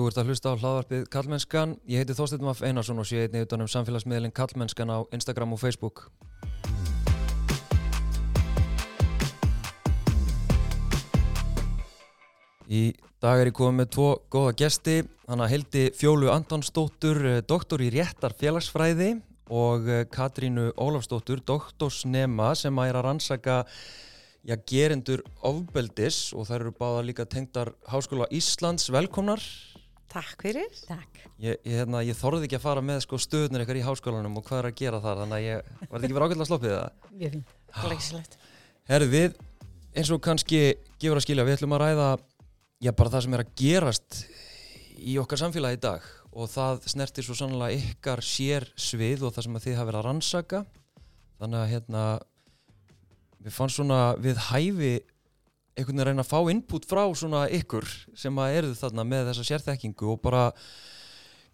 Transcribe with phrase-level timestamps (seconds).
[0.00, 1.72] Þú ert að hlusta á hlaðvarpið Kallmennskan.
[1.84, 5.60] Ég heiti Þorstein Maff Einarsson og sé einnig utan um samfélagsmiðlinn Kallmennskan á Instagram og
[5.60, 6.06] Facebook.
[12.64, 14.96] Í dag er ég komið með tvo góða gesti.
[15.28, 19.18] Þannig að heldi Fjólu Antonsdóttur, eh, doktor í réttar félagsfræði
[19.52, 23.64] og eh, Katrínu Ólafsdóttur, doktorsnema sem að er að rannsaka
[24.48, 28.88] já, gerendur ofbeldis og þær eru báða líka tengdar Háskóla Íslands.
[28.88, 29.44] Velkomnar.
[30.10, 30.72] Takk fyrir.
[30.88, 31.20] Takk.
[31.38, 34.46] Ég, ég, hérna, ég þorði ekki að fara með sko, stöðnir eitthvað í háskólanum og
[34.48, 36.74] hvað er að gera þar þannig að ég var þetta ekki verið ágætlega að sloppið
[36.74, 37.44] það Mjög fín.
[37.84, 38.34] Glæsilegt.
[38.90, 39.36] Herðu við,
[39.94, 40.62] eins og kannski
[40.98, 42.08] gefur að skilja, við ætlum að ræða
[42.80, 44.18] já bara það sem er að gerast
[45.00, 49.46] í okkar samfélagi í dag og það snertir svo sannlega ykkar sér svið og það
[49.46, 50.60] sem að þið hafa verið að rannsaka
[51.40, 52.04] þannig að hérna
[53.40, 54.92] við fannst svona við hæfi
[55.78, 57.86] einhvern veginn að reyna að fá input frá svona ykkur
[58.18, 60.44] sem að eruð þarna með þessa sérþekkingu og bara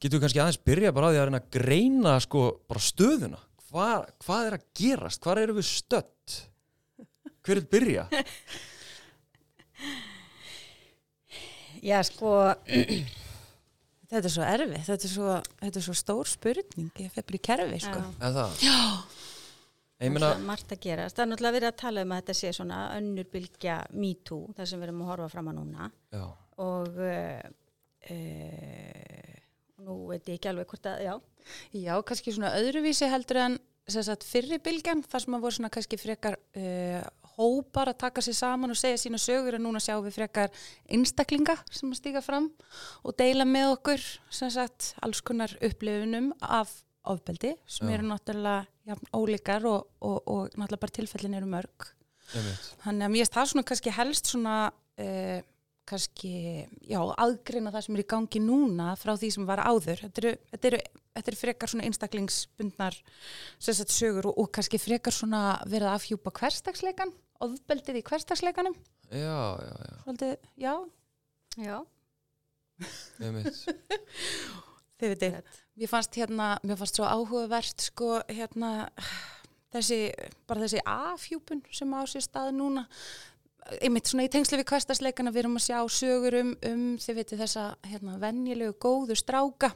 [0.00, 3.41] getur við kannski aðeins byrja bara á því að reyna að greina sko bara stöðuna.
[3.70, 3.89] Hva,
[4.25, 6.41] hvað er að gerast, hvað eru við stött
[7.47, 8.09] hver er byrja?
[11.87, 12.33] Já, sko,
[14.11, 17.42] þetta er svo erfið, þetta er svo, þetta er svo stór spurning, ég fefur í
[17.47, 18.00] kerfi, sko.
[18.64, 18.67] já.
[18.67, 19.25] Ég
[20.00, 21.06] meina, Það er margt að gera.
[21.08, 24.50] Það er náttúrulega verið að tala um að þetta sé svona önnur bylgja me too,
[24.56, 26.27] það sem við erum að horfa fram að núna já,
[26.66, 27.47] og uh,
[28.16, 29.38] uh,
[29.86, 31.16] nú veit ég ekki alveg hvort að, já,
[31.70, 35.70] Já, kannski svona öðruvísi heldur en sem sagt, fyrri bylgjan, þar sem að voru svona
[35.70, 37.05] kannski frekar uh,
[37.36, 40.50] hópar að taka sér saman og segja sína sögur en núna sjáum við frekar
[40.91, 42.48] einstaklinga sem að stíga fram
[43.06, 46.72] og deila með okkur sem sagt alls konar upplifunum af
[47.06, 47.98] ofbeldi sem Já.
[47.98, 51.91] eru náttúrulega jafn, ólíkar og, og, og náttúrulega bara tilfellin eru mörg.
[52.34, 55.38] einmitt Þannig að mér finnst það svona kannski helst svona uh,
[55.87, 56.33] kannski,
[56.91, 60.03] já, aðgreina það sem er í gangi núna frá því sem var áður.
[60.03, 60.81] Þetta eru, þetta eru,
[61.16, 62.99] þetta eru frekar svona einstaklingsbundnar
[63.62, 67.15] sem sagt sögur og, og kannski frekar svona verið að afhjúpa hverstagsleikan,
[67.47, 68.78] ofbeldið í hverstagsleikanum.
[69.10, 70.75] já, já, já, Svolítið, já,
[71.62, 71.77] já,
[73.22, 73.62] einmitt
[75.01, 75.39] þið veitir.
[75.77, 78.91] Mér fannst hérna, mér fannst svo áhugavert sko hérna
[79.75, 80.01] þessi,
[80.49, 82.87] bara þessi afhjúpun sem á sér stað núna.
[83.83, 87.41] Einmitt svona í tengslu við kvestasleikana við erum að sjá sögur um, um þið veitir
[87.41, 89.73] þessa hérna venjulegu góðu stráka.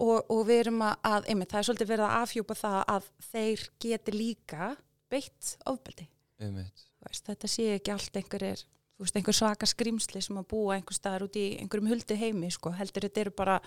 [0.00, 3.10] Og, og við erum að, að einmitt það er svolítið verið að afhjúpa það að
[3.28, 4.70] þeir geti líka
[5.12, 6.08] beitt ofbeldi.
[6.40, 6.86] Einmitt.
[7.08, 8.64] Þetta sé ekki allt einhverjir
[8.98, 12.50] þú veist, einhver svaka skrimsli sem að búa einhver staðar út í einhverjum huldu heimi
[12.50, 12.72] sko.
[12.74, 13.60] heldur þetta eru bara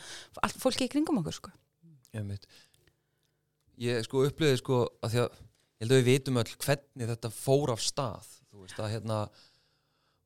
[0.43, 1.53] allt fólki í kringum okkur sko.
[2.11, 2.47] einmitt
[3.79, 7.31] ég sko upplýði sko að því að ég held að við vitum öll hvernig þetta
[7.33, 9.21] fór af stað þú veist að hérna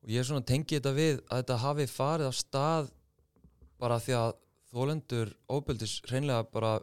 [0.02, 2.90] og ég svona tengi þetta við að þetta hafi farið af stað
[3.80, 4.34] bara því að
[4.72, 6.76] þólendur óbeldis hreinlega bara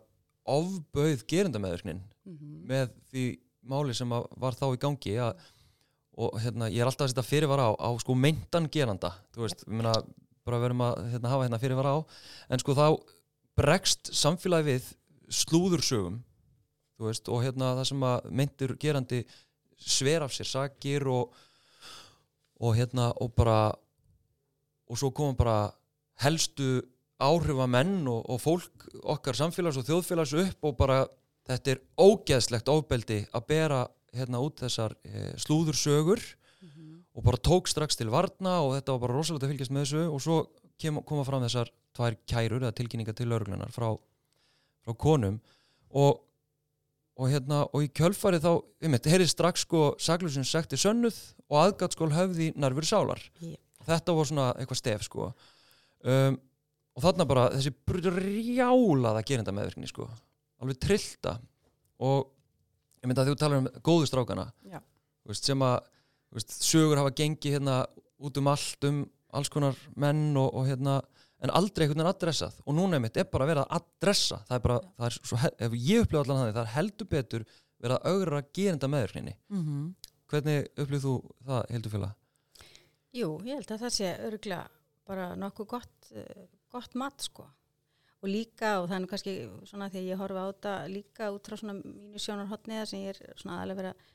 [0.50, 2.02] ofbauð gerendamæðurknin
[2.68, 3.26] með því
[3.70, 5.38] máli sem að var þá í gangi að,
[6.18, 9.14] og hérna, ég er alltaf að setja fyrirvara á, á sko meintan geranda.
[9.34, 9.96] Þú veist, við meina
[10.44, 12.00] bara verum að hérna, hafa hérna fyrirvara á.
[12.54, 12.88] En sko þá
[13.58, 14.92] bregst samfélagi við
[15.34, 16.22] slúðursögum
[16.98, 19.24] þú veist, og hérna það sem að meintur gerandi
[19.84, 21.34] sver af sér sakir og
[22.64, 23.74] og hérna og bara
[24.88, 25.58] og svo koma bara
[26.24, 26.84] helstu
[27.24, 31.02] áhrifamenn og, og fólk okkar samfélags og þjóðfélags upp og bara
[31.50, 33.82] þetta er ógeðslegt ofbeldi að bera
[34.18, 36.22] hérna út þessar e, slúðursögur
[37.14, 40.04] og bara tók strax til varna og þetta var bara rosalega að fylgjast með þessu
[40.10, 40.38] og svo
[40.82, 43.92] kem, koma fram þessar tvær kærur eða tilkynningar til lauruglunar frá,
[44.84, 45.38] frá konum
[45.94, 46.24] og,
[47.20, 51.20] og hérna og í kjölfari þá, um þetta heyrið strax sko saklusins sekti sönnuð
[51.50, 53.22] og aðgatskól höfði nærfur sálar.
[53.44, 53.60] Jep.
[53.86, 55.30] þetta var svona eitthvað stef sko.
[56.04, 56.40] Um,
[56.94, 60.08] og þarna bara þessi brjálaða gerinda meðvirkni sko.
[60.62, 61.38] Alveg trillta
[62.04, 62.32] og
[63.04, 64.80] ég myndi að þú talar um góðu strákana Já.
[65.24, 67.82] þú veist, sem að þú veist, sögur hafa gengið hérna
[68.24, 69.04] út um allt um
[69.34, 71.02] alls konar menn og, og hérna
[71.44, 74.66] en aldrei einhvern veginn adressað og núna einmitt er bara verið að adressa það er
[74.68, 77.48] bara, það er svo, ef ég upplifa allan þannig það er heldur betur
[77.84, 79.90] verið að augra gerinda meðvirkninni mm -hmm.
[80.32, 81.16] hvernig upplifðu þú
[81.50, 82.14] það heldur félag?
[83.14, 84.68] jú, ég held að það sé örgulega
[85.04, 87.50] bara nokkuð gott, uh, gott mat sko
[88.24, 89.36] og líka og það er nú kannski
[89.68, 93.18] svona því að ég horfa á þetta líka út frá svona mínu sjónarhotniða sem ég
[93.18, 94.12] er svona aðlega verið að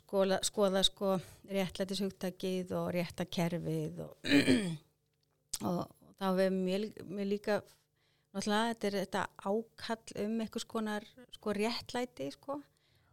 [0.00, 1.16] skoða, skoða sko
[1.50, 4.20] réttlætis hugtakið og réttakerfið og,
[5.66, 7.60] og þá hefur mér, mér líka
[8.30, 12.60] náttúrulega þetta er þetta ákall um einhvers konar sko réttlæti sko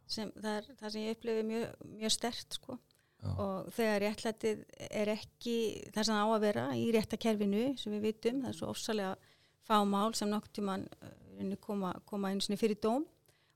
[0.08, 2.78] sem það er það sem ég upplifi mjög, mjög stert sko
[3.18, 3.30] Já.
[3.34, 5.56] og þegar réttlætið er ekki
[5.90, 9.27] það sem það á að vera í réttakerfinu sem við vitum, það er svo ofsalega
[9.68, 13.06] fá mál sem nokkur tíman uh, koma, koma einu sinni fyrir dóm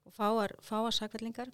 [0.07, 1.51] og fáar, fáar sakvellingar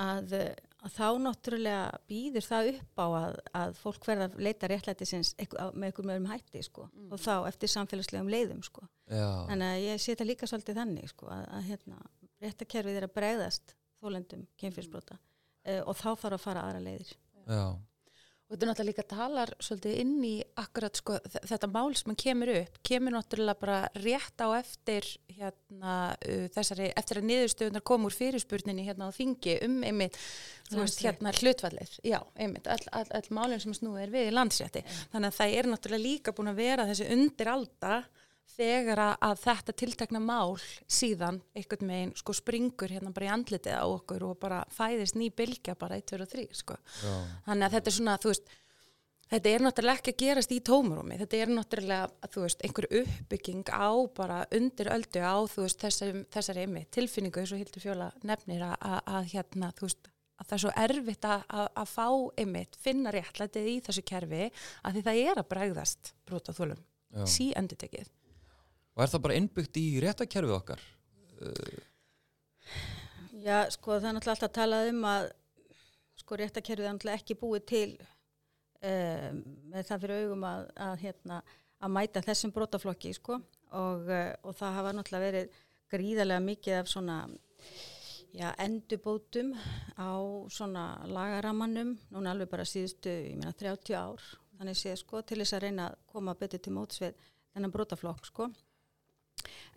[0.00, 0.48] að, uh,
[0.82, 5.34] að þá náttúrulega býður það upp á að, að fólk verða að leita réttlæti sinns
[5.38, 7.12] með einhverjum öðrum hætti sko mm.
[7.12, 8.86] og þá eftir samfélagslegum leiðum sko.
[9.12, 12.02] Þannig að ég setja líka svolítið þannig sko að, að hérna,
[12.42, 17.16] réttakerfið er að bregðast þólendum kemfyrsbrota uh, og þá þarf að fara aðra leiðir.
[17.46, 17.64] Já.
[18.52, 21.14] Og þetta náttúrulega líka talar svolítið inn í akkurat sko
[21.48, 27.22] þetta mál sem kemur upp, kemur náttúrulega bara rétt á eftir hérna uh, þessari, eftir
[27.22, 30.18] að niðurstöðunar komur fyrirspurninni hérna á þingi um einmitt,
[30.68, 34.36] þú veist, hérna hlutvallið, já, einmitt, all, all, all málinn sem snúið er við í
[34.36, 34.84] landsrétti.
[35.14, 38.02] Þannig að það er náttúrulega líka búin að vera þessi undiralda
[38.56, 40.56] þegar að þetta tiltekna mál
[40.90, 45.30] síðan einhvern veginn sko springur hérna bara í andlitið á okkur og bara fæðist ný
[45.34, 46.76] bylgja bara 1, 2 og 3 sko.
[47.46, 48.52] Þannig að þetta er svona, veist,
[49.32, 53.90] þetta er náttúrulega ekki að gerast í tómurúmi, þetta er náttúrulega, veist, einhver uppbygging á
[54.16, 58.76] bara undir öldu á, veist, þessari, þessari emi tilfinningu, eins og Hildur Fjóla nefnir að,
[58.80, 60.10] að, að hérna, þú veist,
[60.42, 62.06] að það er svo erfitt að, að fá
[62.42, 64.48] emitt, finna réttlætið í þessu kerfi
[64.82, 66.80] að því það er að bregðast brota þólum,
[67.28, 68.10] sí endur tekið
[68.96, 70.82] og er það bara innbyggt í réttakerfið okkar?
[73.42, 75.28] Já, sko það er náttúrulega alltaf að tala um að
[76.22, 79.40] sko réttakerfið er náttúrulega ekki búið til um,
[79.72, 81.40] með það fyrir augum að, að, hérna,
[81.82, 83.40] að mæta þessum brotaflokki sko.
[83.72, 85.58] Og, uh, og það hafa náttúrulega verið
[85.92, 87.16] gríðarlega mikið af svona
[88.32, 89.52] já, endubótum
[89.96, 90.12] á
[90.52, 94.24] svona lagaramannum, núna alveg bara síðustu, ég meina 30 ár
[94.58, 97.16] þannig séð sko til þess að reyna að koma betur til mótsvið
[97.52, 98.48] þennan brotaflokk sko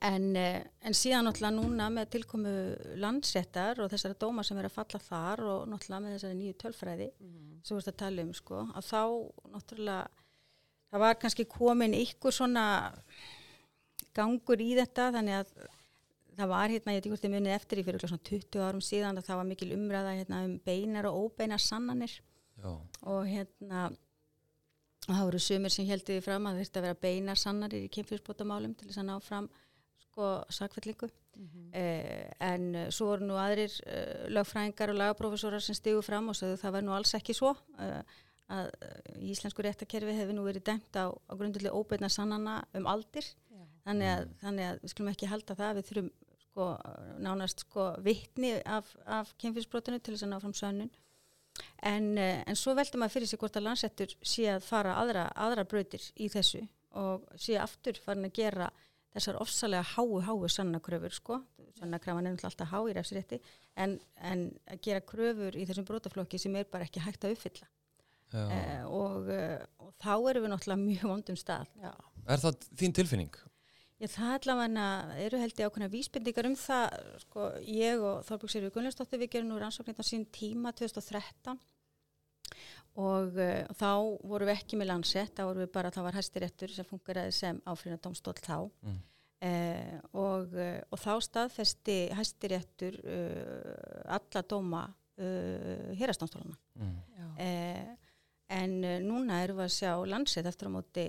[0.06, 2.52] En, eh, en síðan náttúrulega núna með tilkomu
[3.00, 7.08] landsettar og þessari dóma sem er að falla þar og náttúrulega með þessari nýju tölfræði
[7.14, 7.56] mm -hmm.
[7.64, 9.02] sem við erum að tala um sko, að þá
[9.54, 10.08] náttúrulega
[10.92, 12.66] það var kannski komin ykkur svona
[14.16, 15.56] gangur í þetta þannig að
[16.36, 18.84] það var hérna, ég veit ekki hvort þið munið eftir í fyrir svona 20 árum
[18.84, 22.18] síðan að það var mikil umræða hérna, um beinar og óbeinar sannanir
[22.60, 22.72] Já.
[23.02, 23.90] og hérna
[25.06, 28.90] og það voru sumir sem því fram að þetta vera beinar sannarir í kemfyrsbótamálum til
[28.90, 29.50] þess að ná fram
[30.02, 31.10] sko sakfellingu.
[31.36, 31.76] Mm -hmm.
[31.76, 36.58] eh, en svo voru nú aðrir eh, lögfræðingar og lagaprófessorar sem stigu fram og sagðu
[36.58, 38.02] það var nú alls ekki svo eh,
[38.50, 38.70] að
[39.20, 43.26] í íslensku réttakerfi hefur nú verið demt á, á grundulega óbeina sannana um aldir.
[43.86, 46.10] Þannig að, þannig að við skulum ekki halda það við þurfum
[46.40, 46.78] sko
[47.20, 50.92] nánast sko vittni af, af kemfyrsbrótinu til þess að ná fram sönnun
[51.86, 55.28] En, eh, en svo veldur maður fyrir sig hvort að landsettur sé að fara aðra,
[55.36, 56.66] aðra brautir í þessu
[56.96, 58.70] og sé aftur farin að gera
[59.16, 61.40] þessar ofsalega háu, háu sannakröfur sko,
[61.80, 63.40] sannakrafan er náttúrulega alltaf há í refsrétti,
[63.80, 67.70] en, en að gera kröfur í þessum brotaflokki sem er bara ekki hægt að uppfylla
[68.44, 71.72] eh, og, eh, og þá erum við náttúrulega mjög vondum stað.
[71.80, 71.94] Já.
[72.26, 73.40] Er það þín tilfinning?
[73.96, 74.88] Já, það allavega
[75.24, 79.54] eru held ég ákveðna vísbendingar um það, sko, ég og Þorbjörg Sirfi Gunnljófsdóttir við gerum
[79.54, 81.56] nú rannsóknir á sín tíma 2013
[83.00, 83.92] og uh, þá
[84.28, 87.62] vorum við ekki með landsett, þá vorum við bara, það var hæstiréttur sem fungeraði sem
[87.64, 89.00] áfríðan domstól þá mm.
[89.48, 93.00] uh, og, uh, og þá staðfesti hæstiréttur
[94.06, 94.86] alla dóma
[95.16, 96.58] hérastámstólana.
[96.76, 96.98] Mm.
[98.54, 101.06] En uh, núna erum við að sjá landsett eftir á móti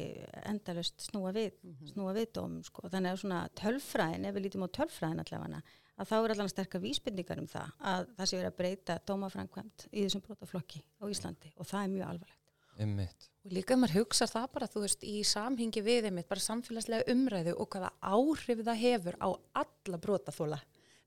[0.49, 1.91] endalust snúa við, mm -hmm.
[1.93, 2.89] snúa við dóm, sko.
[2.89, 5.61] Þannig að svona tölfræðin, ef við lítum á tölfræðin allavega,
[5.97, 9.87] að þá er allavega sterkar vísbyrningar um það að það sé verið að breyta dómafrænkvæmt
[9.93, 12.43] í þessum brotaflokki á Íslandi og það er mjög alvarlegt.
[12.77, 13.29] Einmitt.
[13.47, 17.13] Og líka ef maður hugsa það bara, þú veist, í samhengi við einmitt, bara samfélagslega
[17.13, 19.29] umræðu og hvaða áhrif það hefur á
[19.63, 20.61] alla brotafóla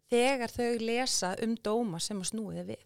[0.09, 2.85] þegar þau lesa um dóma sem að snúið við,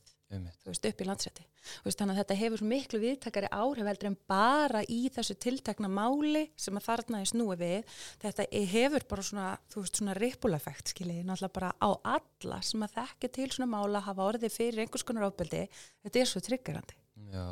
[0.66, 1.46] veist, upp í landsrætti.
[1.86, 6.46] Veist, þannig að þetta hefur miklu viðtakari áhrif heldur en bara í þessu tiltakna máli
[6.60, 7.94] sem að þarna er snúið við.
[8.24, 13.50] Þetta hefur bara svona, svona rippuleffekt skiljið, náttúrulega bara á alla sem að þekka til
[13.52, 15.66] svona mála hafa orðið fyrir einhvers konar ábeldi
[16.04, 16.98] þetta er svo triggerandi.
[17.34, 17.46] Já,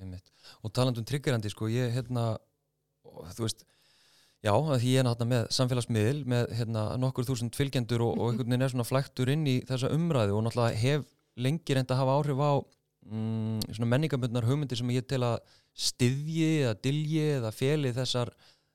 [0.00, 0.30] einmitt,
[0.64, 2.32] og talandum triggerandi sko, ég hérna
[3.34, 3.64] þú veist,
[4.44, 8.54] já, því ég er náttúrulega með samfélagsmiðl með hérna nokkur þúsund fylgjendur og, og einhvern
[8.54, 11.08] veginn er svona flæktur inn í þessa umræðu og náttúrulega hef
[11.40, 12.52] lengi reynda að hafa áhrif á
[13.10, 15.38] mm, menningabundnar hugmyndir sem ég til að
[15.76, 18.32] styðji eða dilji eða feli þessar,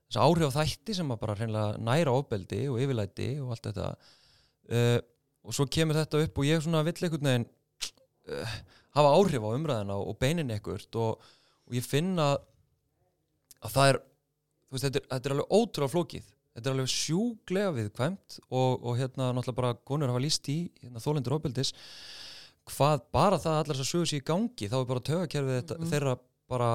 [0.07, 3.91] þessar áhrif á þætti sem að bara reynilega næra ofbeldi og yfirlæti og allt þetta.
[4.65, 4.97] Uh,
[5.45, 7.47] og svo kemur þetta upp og ég svona vill einhvern veginn
[8.33, 8.55] uh,
[8.97, 11.21] hafa áhrif á umræðina og beinin ekkert og,
[11.67, 12.33] og ég finna
[13.65, 13.99] að það er
[14.71, 16.31] veist, þetta, er, þetta er alveg ótrúlega flókið.
[16.55, 21.03] Þetta er alveg sjúglega viðkvæmt og, og hérna náttúrulega bara konur hafa líst í hérna,
[21.03, 21.73] þólendur ofbeldis
[22.69, 25.77] hvað bara það allar þess að sögur sér í gangi þá er bara tögakerfið mm
[25.77, 25.89] -hmm.
[25.91, 26.15] þeirra
[26.49, 26.69] bara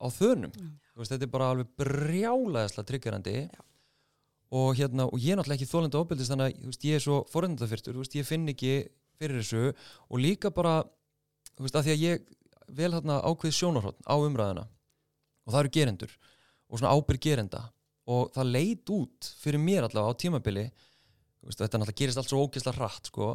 [0.00, 0.72] á þönum mm.
[0.96, 3.36] veist, þetta er bara alveg brjálæðislega tryggjarandi
[4.54, 7.20] og, hérna, og ég er náttúrulega ekki þólenda ofbeldist þannig að veist, ég er svo
[7.32, 8.74] forendafyrtur ég finn ekki
[9.18, 9.74] fyrir þessu
[10.08, 10.82] og líka bara
[11.58, 12.24] veist, að því að ég
[12.68, 14.64] vel hérna ákveð sjónarhótt á umræðina
[15.44, 16.16] og það eru gerendur
[16.68, 17.62] og svona ábyrg gerenda
[18.08, 20.64] og það leit út fyrir mér allavega á tímabili
[21.44, 23.34] þetta náttúrulega gerist allt svo ógeðslega hratt sko,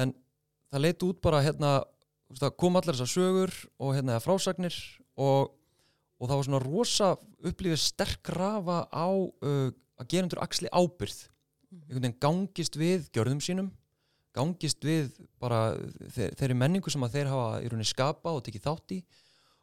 [0.00, 0.14] en
[0.74, 1.74] það leit út bara hérna,
[2.58, 4.74] kom allar þessar sögur og hérna frásagnir
[5.14, 5.54] og,
[6.18, 7.12] og það var svona rosa
[7.46, 11.28] upplifið sterk rafa á uh, að gerendur axli ábyrð
[11.74, 13.70] einhvern veginn gangist við gjörðum sínum
[14.34, 15.12] gangist við
[15.42, 15.76] bara
[16.14, 19.00] þeir, þeirri menningu sem að þeir hafa í rauninni skapa og tekið þátt í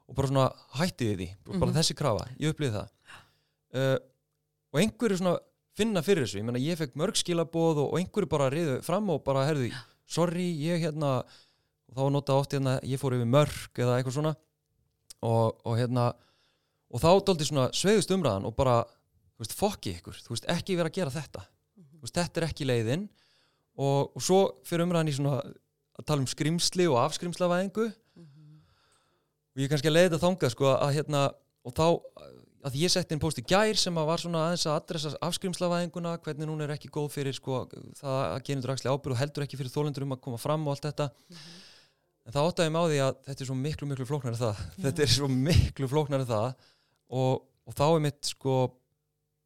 [0.08, 0.48] og bara svona
[0.80, 1.78] hætti við því, bara mm -hmm.
[1.80, 2.90] þessi krafa ég upplifið það.
[3.72, 3.98] Uh,
[4.72, 5.38] og einhverju svona
[5.76, 9.10] finna fyrir þessu ég menna ég fekk mörg skilaboð og, og einhverju bara riðu fram
[9.12, 9.72] og bara herðu
[10.08, 11.22] sorry ég hérna
[11.92, 14.34] og þá nota oft hérna ég fór yfir mörg eða eitthvað svona
[15.22, 16.12] og, og hérna
[16.92, 20.78] og þá doldi svona sveiðust umræðan og bara þú veist fokki ykkur, þú veist ekki
[20.80, 21.98] vera að gera þetta mm -hmm.
[21.98, 23.10] þú veist þetta er ekki leiðin
[23.76, 28.60] og, og svo fyrir umræðan í svona að tala um skrimsli og afskrimslavæðingu mm -hmm.
[29.54, 31.32] og ég er kannski að leiða þangað sko að hérna
[31.64, 31.88] og þá
[32.68, 36.14] að ég setti einn post í gær sem að var svona aðeins að adressa afskrimslavæðinguna
[36.26, 37.64] hvernig hún er ekki góð fyrir sko,
[37.98, 40.76] það að genur dragslega ábyrg og heldur ekki fyrir þólendur um að koma fram og
[40.76, 41.64] allt þetta mm -hmm.
[42.26, 44.84] en það óttaði mig á því að þetta er svo miklu miklu flóknari það ja.
[44.86, 46.54] þetta er svo miklu flóknari það
[47.10, 48.58] og, og þá er mitt sko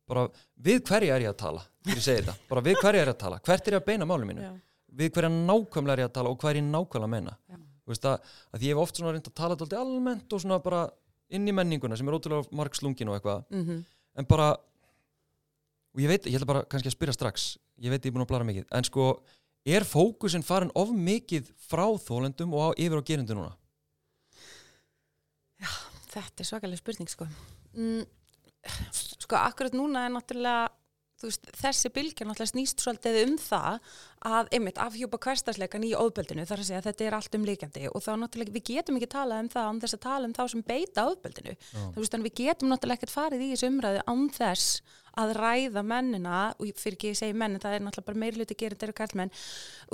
[0.06, 3.40] bara við hverja er ég að tala ég bara við hverja er ég að tala
[3.40, 4.52] hvert er ég að beina málum mínu ja.
[4.88, 7.58] við hverja nákvæmlega er ég að tala og hvað er ég nákvæmlega meina ja.
[8.12, 8.20] að,
[8.52, 10.90] að ég hef oft reynd að tala almennt og svona bara
[11.34, 13.84] inn í menninguna sem er ótrúlega marg slungin og eitthvað mm -hmm.
[14.20, 14.52] en bara
[15.96, 18.26] og ég veit, ég ætla bara kannski að spyrja strax ég veit ég er búin
[18.26, 19.24] að blara mikið en sko,
[19.66, 23.56] er fókusin farin of mikið frá þólendum og á, yfir á gerindu núna?
[25.60, 25.72] Já,
[26.14, 27.28] þetta er svakalega spurning sko
[27.74, 28.04] mm,
[29.24, 30.70] sko, akkurat núna er náttúrulega
[31.24, 33.78] veist, þessi bylgja náttúrulega snýst svolítið um það
[34.28, 37.86] að einmitt afhjúpa hverstarsleikan í óðböldinu þar að segja að þetta er allt um líkjandi
[37.92, 40.44] og þá náttúrulega við getum ekki talað um það án þess að tala um þá
[40.52, 44.28] sem beita óðböldinu þú veist þannig við getum náttúrulega ekkert farið í þessu umræðu án
[44.36, 48.60] þess að ræða mennina og fyrir ekki að segja mennin það er náttúrulega bara meirluti
[48.60, 49.34] gerir þeirra kallmenn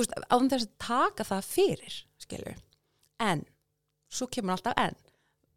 [0.02, 2.58] án þess að taka það fyrir skilju
[3.22, 3.46] en
[4.12, 4.98] svo kemur alltaf enn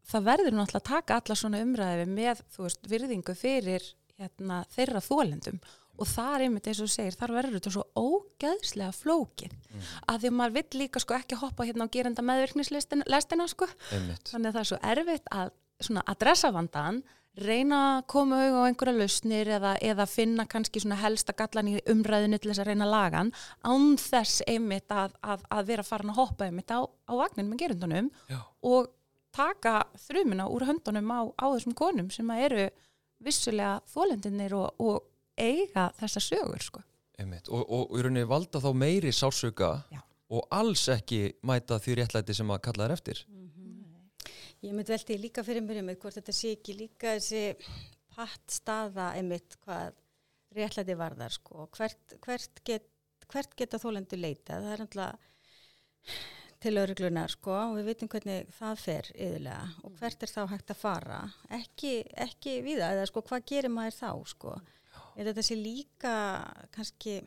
[0.04, 3.86] það verður náttúrulega að taka alla svona umræði með veist, virðingu fyrir
[4.24, 5.62] hérna, þeirra þólendum
[5.94, 9.90] og þar einmitt eins og segir, þar verður þetta svo ógeðslega flókin mm.
[10.10, 14.32] að því að maður vill líka sko ekki hoppa hérna á gerenda meðvirknislestina sko einmitt.
[14.32, 15.52] þannig að það er svo erfitt að
[15.84, 17.04] svona adressa vandan
[17.34, 21.80] reyna að koma auðvitað á einhverja lausnir eða, eða finna kannski svona helsta gallan í
[21.90, 23.32] umræðinu til þess að reyna lagan
[23.66, 27.64] án þess einmitt að, að, að vera farin að hoppa einmitt á, á vagnin með
[27.64, 28.38] gerundunum Já.
[28.62, 28.92] og
[29.34, 32.66] taka þrjumina úr höndunum á, á þessum konum sem að eru
[33.22, 35.04] vissulega þólendinir og, og
[35.36, 36.82] eiga þessa sögur sko.
[37.48, 40.00] og, og í rauninni valda þá meiri sásöka Já.
[40.34, 44.30] og alls ekki mæta því réttlæti sem að kalla þær eftir mm -hmm.
[44.64, 47.56] Ég myndi veldi líka fyrir mér um hvort þetta sé ekki líka þessi
[48.14, 49.92] patt staða einmitt hvað
[50.54, 51.68] réttlæti varðar sko.
[51.76, 52.88] hvert, hvert, get,
[53.28, 55.18] hvert geta þólendur leita það er náttúrulega
[56.64, 59.96] til öruglunar sko og við veitum hvernig það fer yðurlega og mm.
[60.00, 61.18] hvert er þá hægt að fara?
[61.58, 61.94] Ekki,
[62.24, 64.54] ekki við það eða sko hvað gerir maður þá sko?
[65.14, 66.14] Eða þetta sé líka
[66.74, 67.18] kannski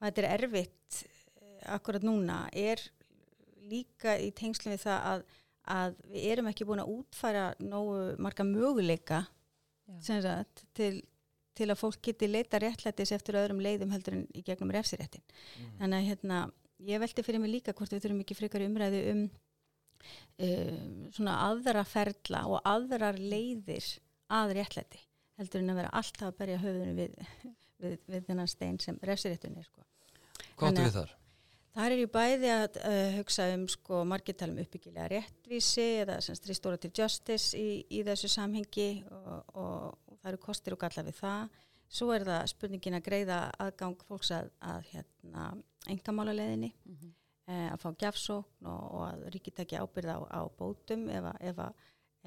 [0.00, 2.82] hvað þetta er erfitt eh, akkurat núna er
[3.70, 5.26] líka í tengslu við það að,
[5.76, 9.24] að við erum ekki búin að útfæra nógu marga möguleika
[10.00, 10.94] sagt, til,
[11.58, 15.22] til að fólk geti leita réttlætis eftir öðrum leiðum heldur en í gegnum refsiréttin.
[15.22, 15.76] Mm.
[15.82, 16.40] þannig að hérna
[16.88, 19.22] ég veldi fyrir mig líka hvort við þurfum ekki frekar umræðu um
[20.40, 23.84] um svona aðra ferla og aðrar leiðir
[24.32, 25.00] að réttlæti
[25.40, 27.16] heldur en að vera alltaf að berja höfðunum við,
[27.80, 29.84] við, við þennan stein sem refsiréttunni sko.
[30.56, 31.16] Hvað áttu við þar?
[31.70, 36.96] Það er í bæði að uh, hugsa um sko margirtalum uppbyggilega réttvísi eða semst restorative
[36.98, 41.60] justice í, í þessu samhengi og, og, og það eru kostir og galla við það.
[41.90, 45.46] Svo er það spurningin að greiða aðgang fólks að, að hérna,
[45.90, 47.14] engamálarleðinni mm -hmm.
[47.46, 51.24] e, að fá gjafsókn og, og að ríkit ekki ábyrða á, á bótum ef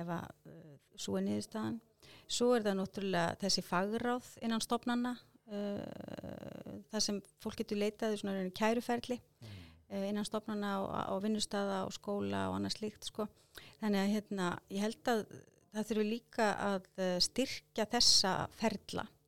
[0.10, 1.80] að uh, svo er niðurstaðan
[2.28, 5.14] svo er það náttúrulega þessi fagráð innan stopnanna
[5.54, 9.56] uh, það sem fólk getur leitað svona kæruferli mm.
[9.94, 10.82] uh, innan stopnanna á,
[11.14, 13.28] á vinnustada og skóla og annað slíkt sko.
[13.80, 15.26] þannig að hérna, ég held að
[15.74, 16.88] það þurfi líka að
[17.24, 19.23] styrkja þessa ferla -hmm.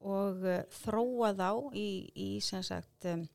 [0.00, 0.44] Og
[0.80, 3.26] þróa þá í, í sem sagt um,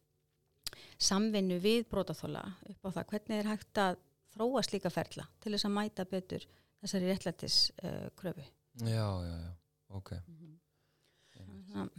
[0.97, 2.41] samvinnu við brótaþóla
[2.71, 3.99] upp á það hvernig er hægt að
[4.35, 6.47] þróa slíka ferla til þess að mæta betur
[6.81, 8.43] þessari réttlættis uh, kröfu.
[8.81, 9.53] Já, já, já,
[9.89, 10.11] ok.
[10.25, 11.71] Mm -hmm.
[11.71, 11.89] Þann,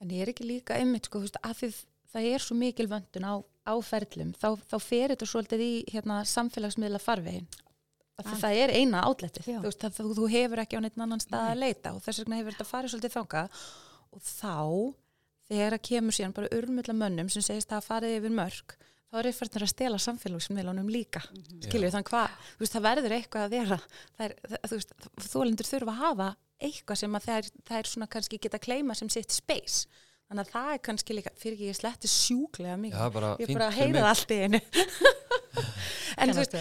[0.00, 1.70] en ég er ekki líka einmitt sko, þú veist, að því
[2.12, 3.34] það er svo mikil vöndun á,
[3.68, 7.46] á ferlum þá, þá fer þetta svolítið í hérna, samfélagsmiðla farvegin
[8.20, 8.36] Ah.
[8.36, 11.46] það er eina átletið þú, veist, það, þú, þú hefur ekki á neitt annan stað
[11.52, 13.62] að leita og þess vegna hefur þetta farið svolítið þangað
[14.14, 14.56] og þá
[15.50, 18.76] þegar að kemur síðan bara urmulla mönnum sem segist að farið yfir mörg
[19.10, 21.22] þá er eitthvað að stela samfélagsmiðlunum líka.
[21.64, 24.94] Skilju þannig hvað, þú veist, það verður eitthvað að vera það er, það, þú veist,
[25.32, 26.28] þólendur þurfa að hafa
[26.60, 27.50] eitthvað sem að það er,
[27.80, 29.88] er svona kannski geta kleima sem sitt space.
[30.30, 33.48] Þannig að það er kannski líka, fyrir ekki ég sletti sjúklega Já, mikið, bara ég
[33.50, 34.60] fínt bara fyrir heyra það allt í einu.
[36.20, 36.54] En þú veist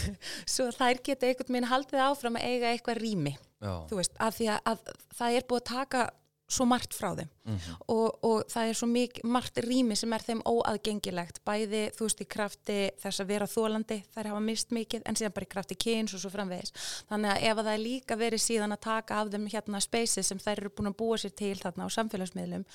[0.54, 4.36] svo þær geta einhvern veginn haldið áfram að eiga eitthvað rými, Já, þú veist, af
[4.38, 6.02] því að, að það er búið að taka
[6.50, 7.30] svo margt frá þeim.
[7.46, 11.40] Mhm, og, og það er svo mik, margt rými sem er þeim óaðgengilegt.
[11.46, 15.34] Bæði, þú veist, í krafti þess að vera þólandi, þær hafa mist mikið en síðan
[15.36, 16.74] bara í krafti kyns og svo framvegis.
[17.10, 20.30] Þannig að ef að það er líka verið síðan að taka af þeim hérna spaces
[20.32, 22.66] sem þær eru búin að búa sér til þarna á samfélagsmiðlum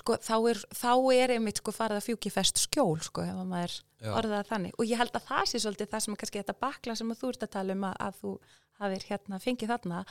[0.00, 3.50] sko, þá er, þá er einmitt sko farið að fjúki fest skjól, sko, ef að
[3.50, 4.10] maður Já.
[4.18, 4.76] orðað það þannig.
[4.78, 7.46] Og ég held að það sé svolítið það sem kannski þetta bakla sem þú ert
[7.46, 8.34] að tala um að, að þú
[8.82, 10.02] hafir hérna fengið þarna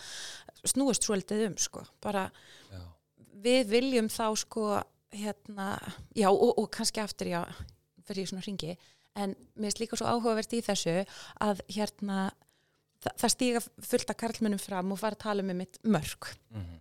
[0.64, 2.28] snúist svolítið um, sko, bara
[2.72, 2.82] já,
[3.44, 4.68] við viljum þá sko
[5.14, 5.76] hérna,
[6.18, 7.42] já og, og kannski aftur já,
[8.08, 8.76] fyrir svona ringi
[9.20, 11.04] en mér finnst líka svo áhugavert í þessu
[11.44, 12.32] að hérna
[13.04, 16.80] það, það stíga fullt af karlmunum fram og fara að tala um mitt mörg mhm,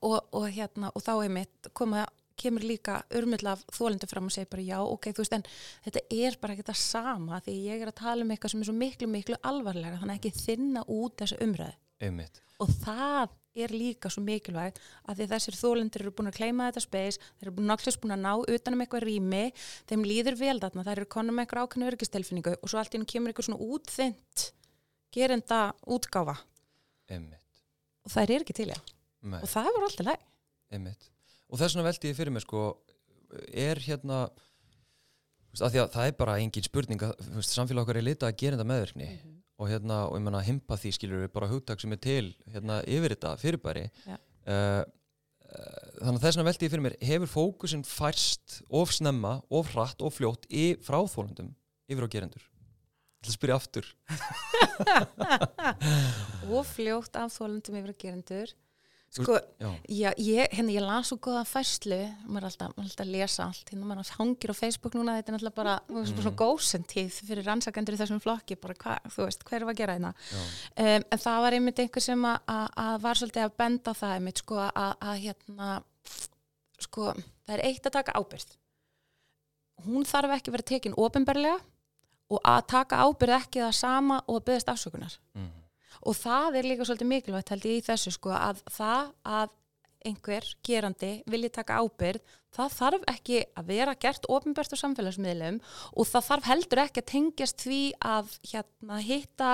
[0.00, 2.06] og, og hérna og þá er mitt koma
[2.40, 5.44] kemur líka urmull af þólendur fram og segir bara já, ok, þú veist, en
[5.84, 8.68] þetta er bara ekki það sama því ég er að tala um eitthvað sem er
[8.68, 11.78] svo miklu, miklu alvarlega, þannig að ekki þinna út þessa umræðu.
[12.02, 12.42] Einmitt.
[12.62, 16.82] Og það er líka svo mikilvægt að því þessir þólendur eru búin að kleima þetta
[16.84, 19.44] space, þeir eru náttúrulega búin að ná utanum eitthvað rými,
[19.90, 23.10] þeim líður vel þarna, þær eru konum eitthvað ákveðnu örgistelfinningu og svo allt í hennu
[23.10, 24.46] kemur eitthvað svona útþynt
[25.14, 26.36] gerenda útgáfa.
[27.14, 27.62] Einmitt,
[28.02, 28.78] og þær eru ekki til já.
[29.24, 30.24] Nei, og það var alltaf læg
[30.74, 31.10] einmitt.
[31.48, 32.64] Og þess vegna veldi ég fyrir mig sko
[33.54, 34.24] er hérna
[35.54, 38.70] því að það er bara engin spurning að samfélag okkar er litað að gera þetta
[38.72, 39.08] meðvirkni.
[39.12, 39.40] Mhm.
[39.60, 42.80] Og hérna, og ég menna himpa því skilur við bara hugtak sem er til hérna
[42.90, 43.84] yfir þetta fyrirbæri.
[44.08, 44.16] Já.
[44.50, 44.82] uh,
[46.00, 50.02] þannig að þess vegna veldi ég fyrir mér hefur fókusin færst of snemma, of hratt,
[50.02, 51.52] of fljótt í fráþólundum
[51.86, 52.48] yfir á gerendur?
[53.24, 53.86] Er að spyrja aftur.
[56.52, 58.52] Og fljótt af þólendum yfir að gerendur
[59.14, 59.36] sko,
[59.88, 63.70] Já, ég, hérna, ég las svo góða færslu maður er alltaf, alltaf að lesa allt.
[63.70, 66.08] Hérna maður hangir á Facebook núna, þetta er náttúrulega bara mm.
[66.10, 69.96] Svona gósentíð fyrir rannsakendur í þessum flokki, bara hvað, þú veist, hver var að gera
[69.98, 70.12] hérna?
[70.32, 70.42] Já,
[70.86, 72.74] um, en það var einmitt einhver sem að,
[73.06, 75.70] var svolítið að benda það einmitt sko að, hérna
[76.82, 77.14] sko,
[77.46, 78.58] það er eitt að taka ábyrð
[79.84, 81.58] hún þarf ekki að vera tekin ofinberlega
[82.32, 85.16] og að taka ábyrð ekki það sama og að byggðast afsökunar.
[85.36, 85.50] Mm,
[86.04, 89.60] og það er líka svolítið mikilvægt held ég í þessu sko að það að
[90.04, 95.58] einhver gerandi vilji taka ábyrð það þarf ekki að vera gert ofinbært á samfélagsmiðlum
[95.96, 99.50] og það þarf heldur ekki að tengjast því að hérna, hitta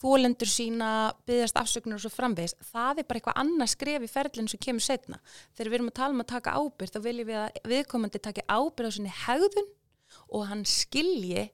[0.00, 0.90] þólendur sína,
[1.28, 2.54] byggðast afsökunar og svo framvegis.
[2.70, 5.20] Það er bara eitthvað annað skref í ferlinn sem kemur setna.
[5.58, 8.46] Þegar við erum að tala um að taka ábyrð þá viljum við að viðkomandi taki
[8.46, 9.72] ábyrð á sinni hegðun
[10.28, 11.48] og hann skilji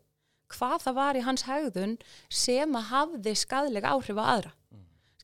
[0.54, 1.96] hvað það var í hans hegðun
[2.32, 4.54] sem að hafði skadlega áhrif á aðra.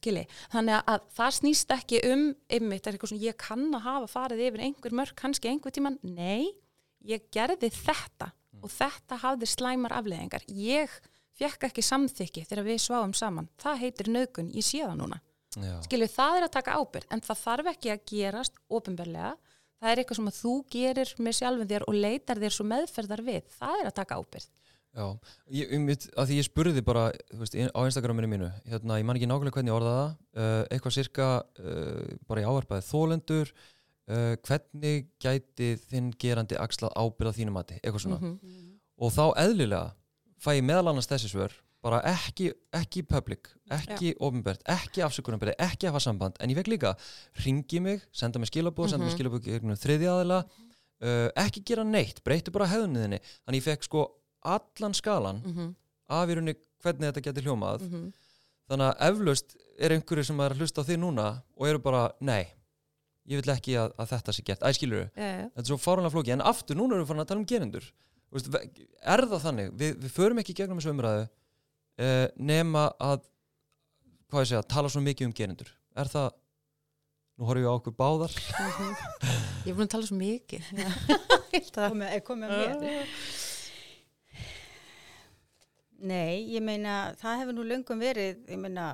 [0.01, 2.23] Skilji, þannig að það snýst ekki um
[2.57, 5.99] ymmit, er eitthvað svona ég kann að hafa farið yfir einhver mörg kannski einhver tíman,
[6.01, 6.55] nei
[7.05, 10.95] ég gerði þetta og þetta hafði slæmar afleðingar ég
[11.37, 13.49] fekk ekki samþykki þegar við sváum saman.
[13.61, 15.21] Það heitir nögun, ég sé það núna.
[15.59, 19.33] Já, skilju, það er að taka ábyrgð en það þarf ekki að gerast ofinberlega
[19.81, 23.23] það er eitthvað sem að þú gerir með sjálfum þér og leitar þér svo meðferðar
[23.27, 23.49] við.
[23.57, 24.49] Það er að taka ábyrgð
[24.91, 25.05] Já,
[25.55, 27.05] ég, um, að því ég spurði bara
[27.39, 30.09] veist, á Instagraminu mínu hérna, ég man ekki nákvæmlega hvernig það
[30.43, 31.29] uh, eitthvað sirka
[31.63, 38.03] uh, bara í ávarpaði þólendur uh, hvernig gæti þinn gerandi axlað ábyrða þínu mati, eitthvað
[38.03, 38.19] svona.
[38.19, 38.75] Mhm.
[39.01, 39.85] og þá eðlilega
[40.43, 45.87] fæ ég meðal annars þessi svör bara ekki, ekki public, ekki ofinbært, ekki afsökunarbyrði, ekki
[45.89, 46.37] að hafa samband.
[46.37, 46.91] En ég fekk líka,
[47.41, 49.17] ringi mig senda mig skilabóð, senda mig Mhm.
[49.17, 50.45] skilabóð mm þriði aðila,
[51.01, 54.03] uh, ekki gera neitt breytu bara hefðunniðinni, þannig ég fekk sko
[54.43, 55.75] allan skalan mm -hmm.
[56.09, 57.83] af í rauninni hvernig þetta getur hljómað.
[57.89, 58.13] Mhm.
[58.71, 62.13] þannig að eflaust er einhverju sem er að hlusta á því núna og eru bara,
[62.21, 62.47] nei
[63.27, 66.41] ég vil ekki að, að þetta sé gert, æskilur þetta er svo fáránlega flóki, en
[66.41, 67.85] aftur núna erum við farin að tala um gerendur.
[68.31, 72.85] Þú veist, ve- er það þannig, við, við förum ekki gegnum þessu umræðu uh, nema
[72.99, 73.25] að
[74.31, 75.71] hvað ég segja, tala svo mikið um gerendur.
[75.99, 76.31] Er það,
[77.39, 78.35] nú horfum við á okkur báðar.
[79.67, 80.63] Ég er búin að tala svo mikið.
[81.75, 83.17] Komið, er komið að mér
[86.01, 88.87] Nei, ég meina það hefur nú löngum verið ég meina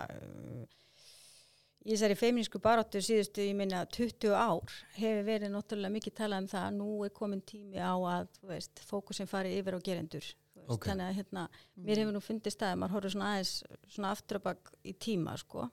[1.87, 6.49] í þessari feiminísku baróttu síðustu, ég minna, 20 ár hefur verið náttúrulega mikið talað um
[6.51, 10.27] það að nú er komin tími á að, þú veist, fókusin fari yfir á gerendur.
[10.27, 10.89] Veist, Ok.
[10.89, 11.43] Þannig að hérna,
[11.87, 13.53] mér hefur nú fundist það, maður horfður svona aðeins
[13.95, 15.69] svona afturabak í tíma, sko.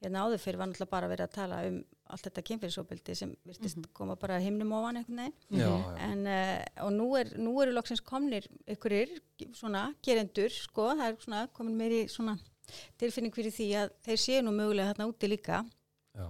[0.00, 1.82] Hérna áður fyrir var náttúrulega bara verið að tala um
[2.12, 5.60] allt þetta kynfyrirsóbildi sem virtist koma bara himnum ofan einhvern veginn.
[5.62, 5.70] já.
[6.06, 9.16] En, uh, og nú, er, nú eru loksins komnir ykkurir
[9.56, 12.36] svona gerendur, sko, það er svona komin meiri svona
[13.00, 15.62] tilfinning fyrir því að þeir séu nú mögulega þarna úti líka
[16.16, 16.28] já.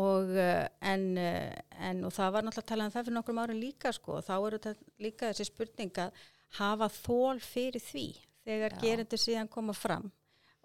[0.00, 1.54] og uh, en, uh,
[1.88, 4.26] en og það var náttúrulega að tala um það fyrir nokkrum árum líka sko og
[4.26, 6.24] þá eru þetta líka þessi spurning að
[6.58, 8.08] hafa þól fyrir því
[8.44, 8.80] þegar Já.
[8.82, 10.10] gerendur síðan koma fram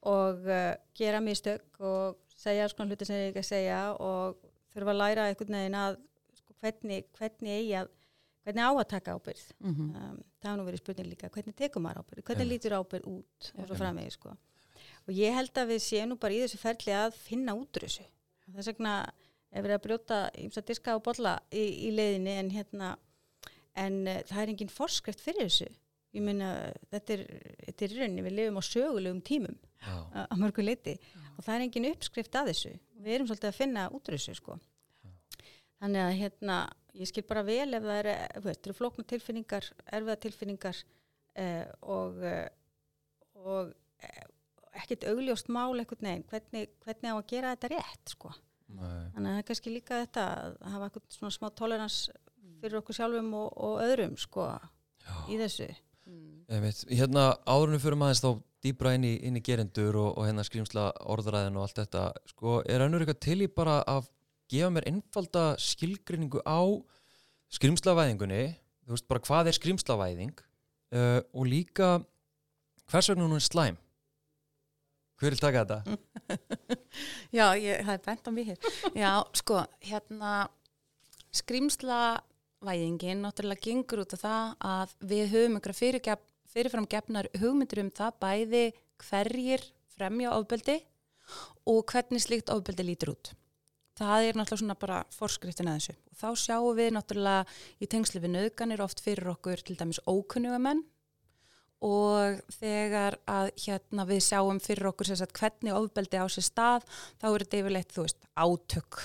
[0.10, 4.94] og uh, gera mistök og segja sko hluti sem þeir ekki að segja og þurfa
[4.94, 5.98] að læra einhvern veginn að
[6.40, 7.90] sko, hvernig, hvernig eigi að
[8.48, 9.88] hvernig á að taka ábyrð Mhm.
[9.96, 12.54] um, það hafa nú verið spurning líka, hvernig tekur maður ábyrð hvernig Einmitt.
[12.64, 14.30] lítur ábyrð út og svo framvegi sko
[15.10, 17.86] og ég held að við séum nú bara í þessu ferli að finna út úr
[17.88, 18.06] þessu
[18.56, 18.94] þess vegna
[19.52, 22.96] er verið að brjóta ímsa diska og bolla í, í leiðinni en hérna
[23.76, 25.68] en uh, það er engin forskrift fyrir þessu
[26.16, 26.50] ég meina
[26.90, 27.24] þetta er,
[27.68, 29.58] þetta er rauninni, við lifum á sögulegum tímum.
[29.88, 30.96] Að, mörgu leiti
[31.36, 32.74] og það er engin uppskrift að þessu.
[33.00, 34.60] Við erum svolítið að finna út úr þessu sko.
[35.80, 36.58] Þannig að hérna
[37.00, 38.16] ég skil bara vel ef það eru,
[38.52, 40.82] eru flókna tilfinningar, erfiða tilfinningar
[41.40, 42.48] eh, og eh,
[43.40, 43.72] og
[44.04, 44.24] eh,
[44.82, 48.34] ekkert augljóst mál eitthvað neginn, hvernig, hvernig á að gera þetta rétt sko?
[48.70, 49.10] Nei.
[49.14, 52.00] Þannig að það er kannski líka þetta að hafa eitthvað svona smá tolerans
[52.60, 54.50] fyrir okkur sjálfum og, og öðrum sko
[55.32, 55.70] í þessu.
[56.50, 56.84] Einmitt.
[56.90, 58.30] Hérna árunum fyrir maður þá
[58.66, 62.60] dýbra inn í, inn í gerendur og, og hérna skrýmsla orðræðin og allt þetta sko,
[62.68, 64.10] er önnur eitthvað til í bara að
[64.50, 66.62] gefa mér einfalda skilgrinningu á
[67.54, 71.92] skrýmslavæðingunni þú veist bara hvað er skrýmslavæðing uh, og líka
[72.90, 73.78] hvers vegna hún er slæm
[75.20, 75.98] hver vil taka þetta?
[77.38, 78.60] Já, ég, það er bent á mig hér.
[78.96, 80.34] Já, sko, hérna,
[81.36, 87.92] skrýmslavæðingin náttúrulega gengur út af það að við höfum einhverja fyrirgef, fyrirfram gefnar hugmyndir um
[87.94, 88.64] það bæði
[89.06, 90.80] hverjir fremja ofbeldi
[91.70, 93.34] og hvernig slíkt ofbeldi lítur út.
[94.00, 95.96] Það er náttúrulega svona bara forskriftin að þessu.
[96.10, 100.86] Og þá sjáum við náttúrulega í tengslu við nöðganir oft fyrir okkur til dæmis ókunnugamenn
[101.86, 106.88] og þegar að hérna við sjáum fyrir okkur sagt hvernig ofbeldi á sér stað
[107.22, 109.00] þá eru þetta yfirleitt þú veist átök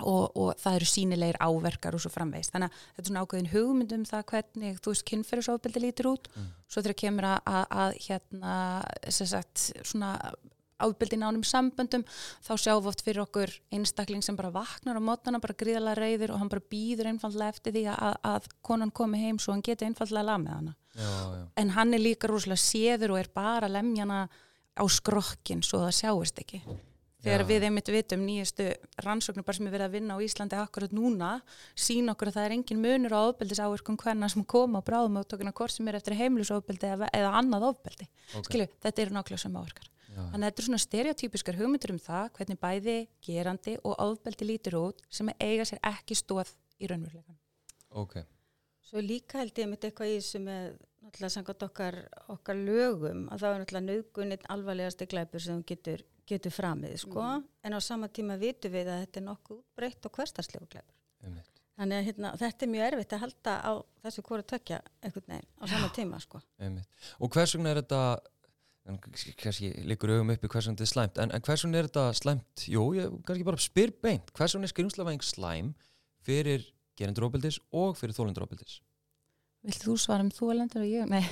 [0.00, 3.50] og, og það eru sínilegir áverkar og svo framvegist þannig að þetta er svona ákveðin
[3.54, 6.30] hugmynd um það hvernig þú veist kynferðisofbeldi lítur út.
[6.68, 8.54] Svo þegar kemur að, að, að hérna
[9.08, 10.12] sagt svona
[10.78, 12.04] ábeldi í nánum samböndum
[12.44, 16.34] þá sjáum við oft fyrir okkur einstakling sem bara vaknar á mótana, bara gríðalega reyður
[16.34, 19.88] og hann bara býður einfallega eftir því að, að konan komi heim svo hann geti
[19.88, 20.76] einfallega lag með hana.
[20.98, 24.20] Já, já, en hann er líka rosalega séður og er bara að lemja hana
[24.78, 26.62] á skrokkin svo það sjáist ekki
[27.24, 27.48] þegar Já.
[27.48, 28.68] við einmitt vitum nýjastu
[29.04, 31.30] rannsóknir bara sem er verið að vinna á Íslandi akkurat núna
[31.74, 35.18] sín okkur að það er engin munur á ofbeldis áverkum hvenna sem koma á bráðum
[35.20, 38.46] áttökuna hvort sem er eftir heimilisofbeldi eða, eða annað ofbeldi ok.
[38.46, 42.00] skilju, þetta eru nákvæmlega sem áverkar Já, þannig að þetta er svona stereotypiskar hugmyndur um
[42.02, 47.38] það hvernig bæði gerandi og ofbeldi lítur út sem eiga sér ekki stóð í raunveruleikan
[47.90, 48.20] ok.
[48.88, 51.98] Svo líka held ég mitt eitthvað í þessu með náttúrulega sangat okkar,
[52.32, 57.26] okkar lögum að það er náttúrulega nöðguninn alvarlegasti glæpur sem getur, getur framið sko
[57.64, 60.96] en á sama tíma vitum við að þetta er nokkuð breytt og hverstarslegu glæpur.
[61.24, 61.54] Einmitt.
[61.78, 63.72] Þannig að hérna, þetta er mjög erfitt að halda á
[64.06, 66.40] þessu hvora tökja einhvern veginn á sama tíma sko.
[66.58, 67.06] Einmitt.
[67.22, 68.02] Og hvers vegna er þetta
[68.88, 71.88] en kannski liggur augum uppi hvers vegna þetta er slæmt en, en hvers vegna er
[71.90, 75.70] þetta slæmt jú, ég kannski bara spyr beint hvers vegna er skrýmslavæðing slæm
[76.24, 76.64] fyrir
[76.98, 78.80] gerendur óbildis og fyrir þólendur óbildis
[79.66, 81.08] Vilt þú svara um þú elendur og ég?
[81.10, 81.24] Nei.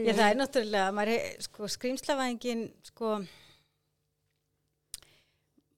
[0.00, 3.16] Ég, það er náttúrulega, maður er, sko, skrýmslavæðingin, sko,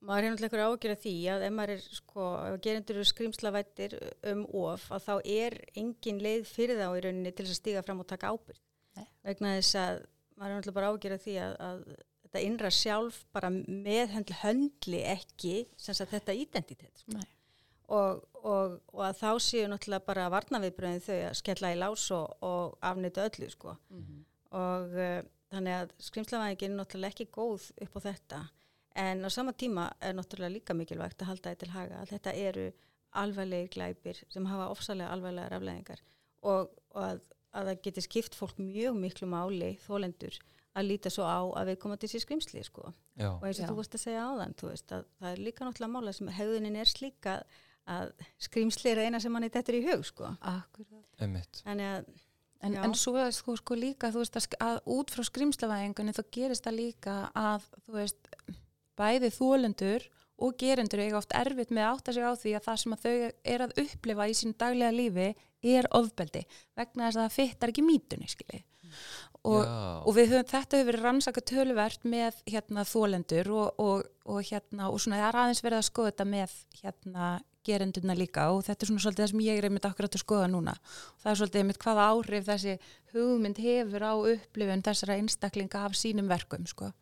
[0.02, 2.28] maður hefur náttúrulega einhver ágjör af því að ef maður er, sko,
[2.66, 3.96] gerendur eru skrýmslavættir
[4.32, 7.84] um of, að þá er engin leið fyrir þá í rauninni til þess að stíga
[7.86, 8.62] fram og taka ábyrgð.
[8.98, 9.06] Nei.
[9.30, 10.00] Vegna þess að
[10.36, 11.84] maður er náttúrulega bara ágjör af því að, að
[12.32, 17.20] þetta innra sjálf bara meðhendl höndli ekki, sem sagt þetta identitet, sko.
[17.92, 22.30] Og, og, og að þá séu náttúrulega bara varnaviðbröðin þau að skella í lás og,
[22.40, 23.74] og afnýta öllu sko.
[24.56, 25.18] og uh,
[25.52, 28.40] þannig að skrimslavæðingin er náttúrulega ekki góð upp á þetta.
[29.02, 32.34] En á sama tíma er náttúrulega líka mikilvægt að halda þetta til haga að þetta
[32.46, 32.66] eru
[33.12, 36.00] alvarlegir glæpir sem hafa ofsalega alvarlegar afleðingar
[36.48, 37.20] og, og að,
[37.52, 40.38] að það geti skipt fólk mjög miklu máli þólendur
[40.72, 42.92] að líta svo á að við komum til sér skrimsli sko.
[43.18, 43.68] Já, og eins og Já.
[43.70, 46.80] þú varst að segja áðan þú veist að það er líka náttúrulega mála sem hegðunin
[46.80, 47.38] er slíka
[47.92, 48.12] að
[48.46, 50.30] skrýmsli er eina sem manni dettur í hug sko.
[51.64, 52.12] Þannig að,
[52.62, 56.20] En, en svo er sko, sko líka, þú veist, að, að út frá skrimslavæðingunni þá
[56.30, 58.28] gerist það líka að, þú veist,
[59.00, 60.04] bæði þólendur
[60.42, 63.02] og gerendur eiga oft erfitt með að átta sig á því að það sem að
[63.02, 63.14] þau
[63.54, 65.26] er að upplifa í sínu daglega lífi
[65.72, 66.44] er ofbeldi
[66.78, 68.62] vegna þess að það fittar ekki mítunni, skilji.
[69.42, 69.64] Og,
[70.06, 74.86] og við höfum, þetta hefur verið rannsaka töluvert með hérna þólendur og, og, og hérna,
[74.86, 77.30] og svona það er aðeins verið að skoða þetta með hérna
[77.66, 80.50] gerendurna líka og þetta er svona svolítið það sem ég er einmitt akkurat að skoða
[80.50, 80.76] núna.
[81.22, 82.76] Það er svolítið einmitt hvaða áhrif þessi
[83.14, 86.92] hugmynd hefur á upplifun þessara einstaklinga af sínum verkum sko.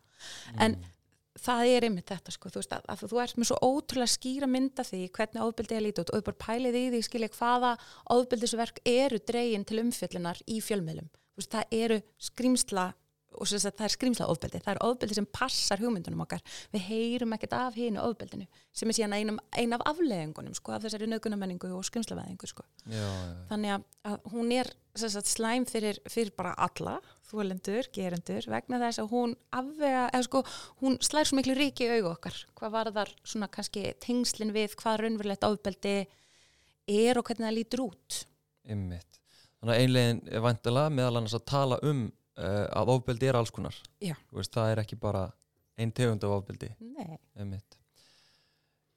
[0.57, 0.75] en
[1.41, 4.49] það er einmitt þetta sko, þú veist að, að þú ert með svo ótrúlega skýra
[4.51, 7.71] mynda því hvernig ofbeldi er lítið og bara pælið í því skilja hvaða
[8.17, 11.09] ofbeldisverk eru dregin til umfjöllunar í fjölmiðlum.
[11.09, 12.91] þú veist, það eru skrýmsla
[13.39, 16.41] og það er skrýmsla ofbeldi, það er ofbeldi sem passar hugmyndunum okkar,
[16.73, 20.83] við heyrum ekkert af hínu ofbeldinu, sem er síðan ein, ein af afleðingunum, sko, af
[20.85, 23.37] þessari nögunamenningu og skrýmslavæðingu, sko já, já.
[23.51, 26.97] þannig að, að hún er sagt, slæm fyrir, fyrir bara alla
[27.31, 30.43] þólendur, gerendur, vegna þess að hún afvega, eða sko
[30.83, 34.75] hún slær svo miklu ríki í augu okkar hvað var þar svona kannski tengslin við
[34.81, 35.95] hvað raunverulegt ofbeldi
[36.91, 38.21] er og hvernig það lítur út
[38.67, 39.20] Einmitt.
[39.61, 43.53] Þannig að einlegin er vantilega meðal annars að tala um uh, að ofbeldi er alls
[43.53, 43.77] konar.
[44.33, 45.27] Veist, það er ekki bara
[45.81, 46.71] ein tegund af ofbeldi.
[47.37, 47.77] Einmitt.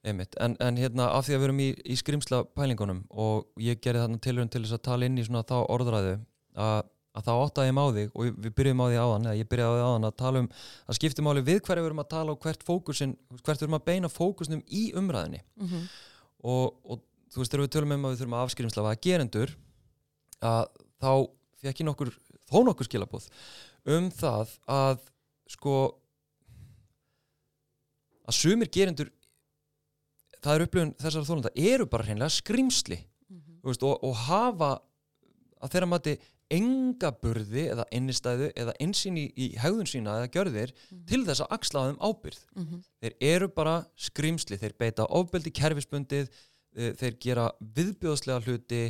[0.05, 0.35] Einmitt.
[0.41, 4.03] En, en hérna af því að við erum í, í skrimsla pælingunum og ég gerði
[4.03, 6.15] þarna tilhörun til þess að tala inn í svona þá orðræðu
[6.61, 9.71] að, að það áttaði ég þig og við byrjuðum á því áðan, eða ég byrjaði
[9.71, 10.49] á því áðan að tala um
[10.85, 13.79] að skipti máli við hverju við erum að tala og hvert fókusin, hvert við erum
[13.79, 15.87] að beina fókusnum í umræðinni mm
[16.45, 17.01] og, og
[17.33, 19.53] þú veist, þegar við tölum um að við þurfum að afskrimsla að gerendur
[20.45, 20.63] að
[21.01, 21.11] þá
[21.65, 22.13] fekk ég nokkur
[22.45, 23.27] þó nokkur skilabóð
[23.95, 25.03] um það að
[25.55, 25.75] sko
[28.25, 29.11] að sumir gerendur
[30.41, 32.99] það er upplifun þessara þólanda eru bara hreinlega skrimsli
[33.65, 34.71] þú veist, og, og hafa
[35.61, 36.15] að þeirra mati
[36.53, 40.73] enga burði eða innistæðu eða einsýn í, í hegðun sína eða gjörðir
[41.09, 42.43] til þess að axla á þeim ábyrð
[43.01, 48.83] þeir eru bara skrimsli þeir beita ofbeldi kerfisbundið eh, þeir gera viðbjóðslega hluti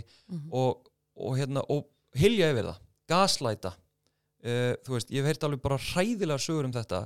[0.51, 0.83] og,
[1.15, 1.87] og, hérna, og
[2.19, 2.79] hilja yfir það,
[3.11, 7.03] gaslæta uh, þú veist, ég hef heyrt alveg bara hræðilega sögur um þetta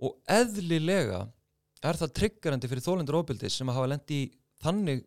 [0.00, 1.24] og eðlilega
[1.84, 4.30] er það tryggarandi fyrir þólendur ofbeldi sem að hafa lendi í
[4.64, 5.04] þannig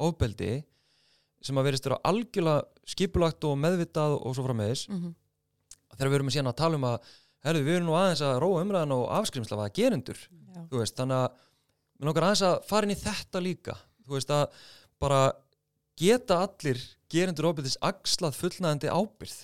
[0.00, 0.52] ofbeldi
[1.44, 5.14] sem að verist vera algjörlega skipulagt og meðvitað og svo frammeðis Mhm.
[5.96, 6.98] þegar við erum síðan að tala um að
[7.44, 10.60] herðu, við erum nú aðeins að róa umræðan og afskrimsla að gerendur Já.
[10.70, 11.30] þú veist, þannig að
[12.00, 14.44] mér langar aðeins að fara inn í þetta líka þú veist að
[15.00, 15.20] bara
[16.00, 16.80] geta allir
[17.10, 19.38] gerendur ofbildis axlað fullnæðandi ábyrð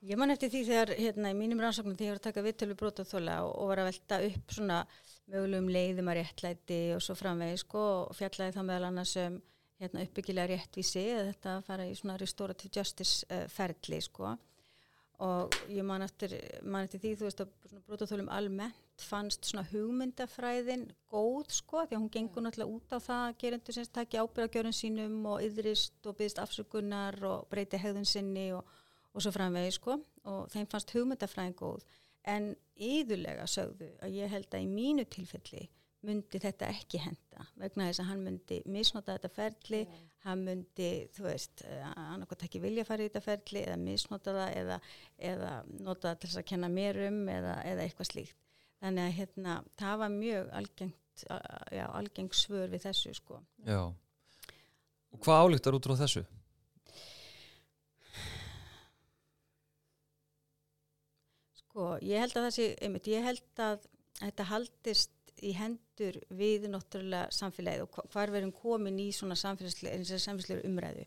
[0.00, 2.76] Ég man eftir því þegar hérna í mínum rannsóknum þegar ég var að taka viðtölu
[2.80, 4.78] brótaþóla og, og var að velta upp svona
[5.28, 9.36] mögulegum leiðum að réttlæti og svo framvegi sko og fjallaði þá meðal annars um
[9.80, 14.32] hérna uppbyggilega réttvísi eða þetta að fara í svona restorative justice uh, ferli sko.
[15.20, 20.88] Og ég man eftir, man eftir því þú veist að brótaþólum almennt fannst svona hugmyndafræðin
[21.10, 24.76] góð sko því að hún gengur náttúrulega út á það að gerendur sem takja ábyrðagjörun
[24.76, 28.68] sínum og yðrist og byggðist afsökunar og breyti hegðun sinni og
[29.14, 29.98] og svo framvegi sko
[30.30, 31.84] og þeim fannst hugmyndafræðin góð.
[32.28, 35.66] En yðurlega sögðu að ég held að í mínu tilfelli
[36.06, 39.80] myndi þetta ekki henda vegna þess að hann myndi misnota þetta ferli,
[40.24, 44.78] hann myndi þú veist, annarkot ekki vilja fara í þetta ferli eða misnota það eða,
[45.32, 48.38] eða nota það til þess að kenna mér um eða, eða eitthvað slíkt
[48.80, 51.24] þannig að hérna, það var mjög algengt,
[51.76, 53.80] já, algeng svör við þessu sko Já.
[55.12, 56.22] og hvað álíktar út frá þessu?
[61.60, 63.84] Sko, ég held að það sé, einmitt, ég held að
[64.20, 69.36] þetta haldist í hendur við náttúrulega samfélagið og hva- hvar við erum komin í svona
[69.40, 71.06] samfélagslega, umræðu.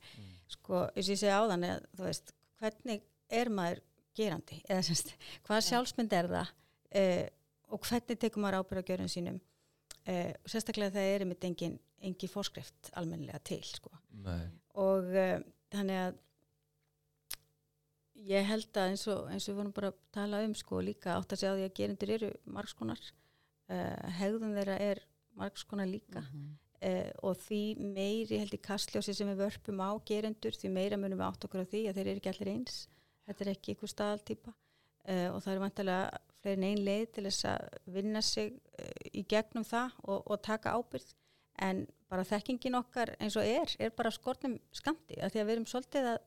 [0.55, 3.81] Sko, eins og ég segi áðan, eða, þú veist, hvernig er maður
[4.17, 4.61] gerandi?
[4.69, 5.13] Eða semst,
[5.45, 6.53] hvað sjálfsmynd er það?
[6.93, 7.29] Eh,
[7.73, 9.39] og hvernig tekur maður ábyrða gjörðum sínum?
[10.03, 13.93] Eh, sérstaklega það er einmitt engin, engin fórskrift almennilega til, sko.
[14.25, 14.49] Nei.
[14.79, 15.37] og uh,
[15.71, 16.17] þannig að
[18.29, 21.15] ég held að eins og, eins og við vorum bara að tala um sko líka
[21.17, 25.01] átt að segja á því að gerindur eru margskonar uh, hegðun þeirra er
[25.39, 26.23] margskonar líka.
[26.83, 31.21] Uh, og því meiri held í kastljósi sem við vörpum á gerindur því meira munum
[31.21, 32.83] við átt okkur á því að þeir eru ekki allir eins.
[33.23, 37.25] Þetta er ekki ykkur staðaltýpa uh, og það eru vantilega fleiri en ein leið til
[37.29, 41.15] þess að vinna sig uh, í gegnum það og, og taka ábyrð
[41.63, 45.55] en bara þekkingin okkar eins og er, er bara skortnum skamti að því að við
[45.55, 46.21] erum svolítið að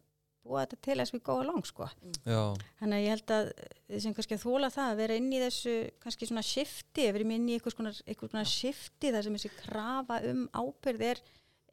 [0.46, 1.88] búa þetta til as we go along sko.
[2.26, 3.48] Já, Þannig að ég held að
[3.90, 7.20] við sem kannski að þóla það að vera inn í þessu kannski svona shifti, við
[7.20, 11.22] erum inn í einhvers konar, einhvers konar shifti þar sem þessi krafa um ábyrð er,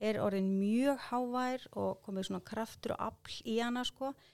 [0.10, 4.14] er orðin mjög hávær og komið svona kraftur og afl í hana sko.
[4.14, 4.33] eh,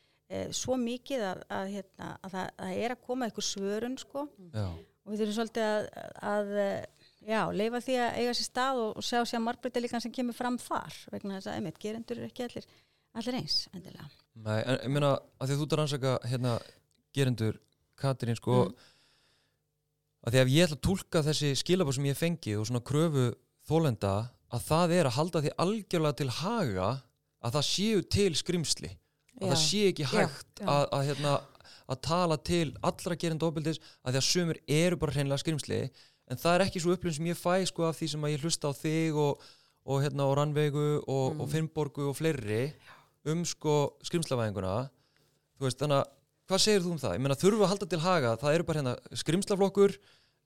[0.54, 4.68] svo mikið að, að, hérna, að það, það er að koma eitthvað svörun sko Já,
[4.70, 5.88] og við þurfum svolítið að,
[6.32, 10.02] að eh, já, leifa því að eiga sér stað og, og sjá sér margbreyta líka
[10.04, 12.70] sem kemur fram þar vegna þess að einmitt gerendur eru ekki allir,
[13.18, 14.06] allir eins endilega.
[14.39, 16.54] Nei, en ég meina að því að þú ert að rannsaka hérna
[17.18, 17.60] gerendur
[18.00, 18.76] Katrín sko Mm.
[20.28, 23.26] að því að ég ætla að tólka þessi skilabóð sem ég fengi og svona kröfu
[23.70, 24.13] þólenda
[24.54, 26.89] að það er að halda því algjörlega til haga
[27.39, 28.89] að það séu til skrimsli
[29.39, 29.52] að Já.
[29.54, 30.62] það sé ekki hægt.
[30.65, 31.34] Að, að, hérna,
[31.89, 35.80] að tala til allra gerenda ofbildis að því að sumir eru bara hreinlega skrimsli
[36.30, 38.43] en það er ekki svo upplifun sem ég fæ sko af því sem að ég
[38.45, 39.41] hlusta á þig og,
[39.89, 41.41] og hérna á Rannveigu og, Mm.
[41.41, 42.73] og Finnborgu og fleiri
[43.25, 44.75] um sko skrimslavæðinguna
[45.58, 46.08] þú veist þannig að
[46.49, 47.15] hvað segir þú um það?
[47.17, 49.97] Ég meina þurfum við að halda til haga það eru bara hérna skrimslaflokkur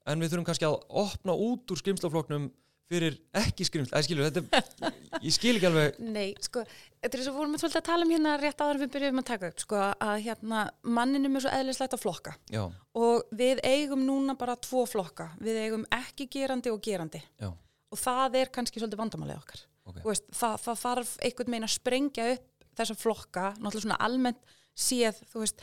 [0.08, 2.48] en við þurfum kannski að opna út úr skrimslaflokknum
[2.94, 4.92] fyrir ekki skrimsla Æ, skilur, þetta,
[5.24, 6.00] ég skil ekki alveg.
[6.18, 6.64] Nei, sko,
[7.04, 9.22] þetta er svo vorum við svolítið að tala um hérna rétt áður en við byrjuðum
[9.24, 10.64] að taka upp, sko, að hérna
[11.00, 12.36] manninum er svo eðlislegt að flokka.
[12.54, 12.64] Já,
[13.04, 17.22] og við eigum núna bara tvo flokka, við eigum ekki gerandi og gerandi.
[17.42, 19.64] Já, og það er kannski svolítið vandamálið okkar.
[19.90, 20.02] ok.
[20.02, 24.54] Þú Veist, það, það þarf einhvern meginn að sprengja upp þessa flokka, náttúrulega svona almennt
[24.74, 25.60] séð, þú veist,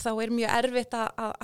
[0.00, 1.34] þá er mjög erfitt að, að,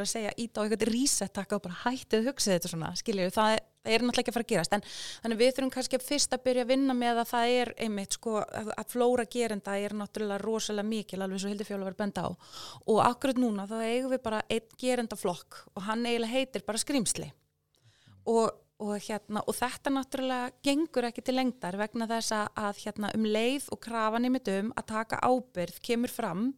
[0.00, 3.56] að segja ít á eitthvað reset taka og bara hættið hugsið þetta svona, skiljið, það,
[3.80, 4.84] það er náttúrulega ekki að fara að gerast, en
[5.24, 8.16] þannig við þurfum kannski að fyrst að byrja að vinna með að það er einmitt
[8.16, 12.30] sko, að, flóra gerenda er náttúrulega rosalega mikil, alveg svo Hildi Fjóla var benda á.
[12.86, 17.30] Og akkurat núna þá eigum við bara einn gerendaflokk og hann eiginlega heitir bara skrýmsli
[18.28, 23.28] og, og, hérna, og þetta náttúrulega gengur ekki til lengdar vegna þess að, hérna, um
[23.28, 26.50] leið og krafan í um að taka ábyrð kemur fram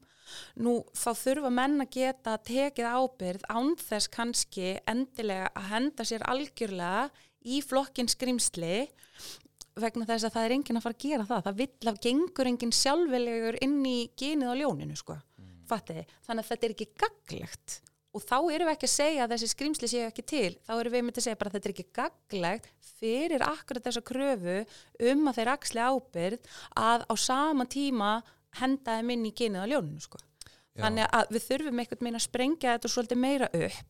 [0.63, 6.27] nú þá þurfa menn að geta tekið ábyrð án þess kannski endilega að henda sér
[6.31, 7.11] algjörlega
[7.43, 8.87] í flokkin skrimsli
[9.81, 11.47] vegna þess að það er enginn að fara að gera það.
[11.47, 15.17] Það vill að gengur enginn sjálfvelegur inn í genið á ljóninu sko.
[15.71, 17.81] Fattiði, þannig að þetta er ekki gaglegt
[18.13, 20.93] og þá erum við ekki að segja að þessi skrimsli séu ekki til, þá erum
[20.93, 22.67] við myndið að segja bara að þetta er ekki gaglegt
[22.99, 24.57] fyrir akkurat þessa kröfu
[25.09, 26.51] um að þeir axli ábyrð
[26.83, 28.13] að á sama tíma
[28.61, 30.21] henda þeim inn í genið á ljóninu sko.
[30.79, 33.89] Þannig að við þurfum einhvern veginn að sprengja þetta svolítið meira upp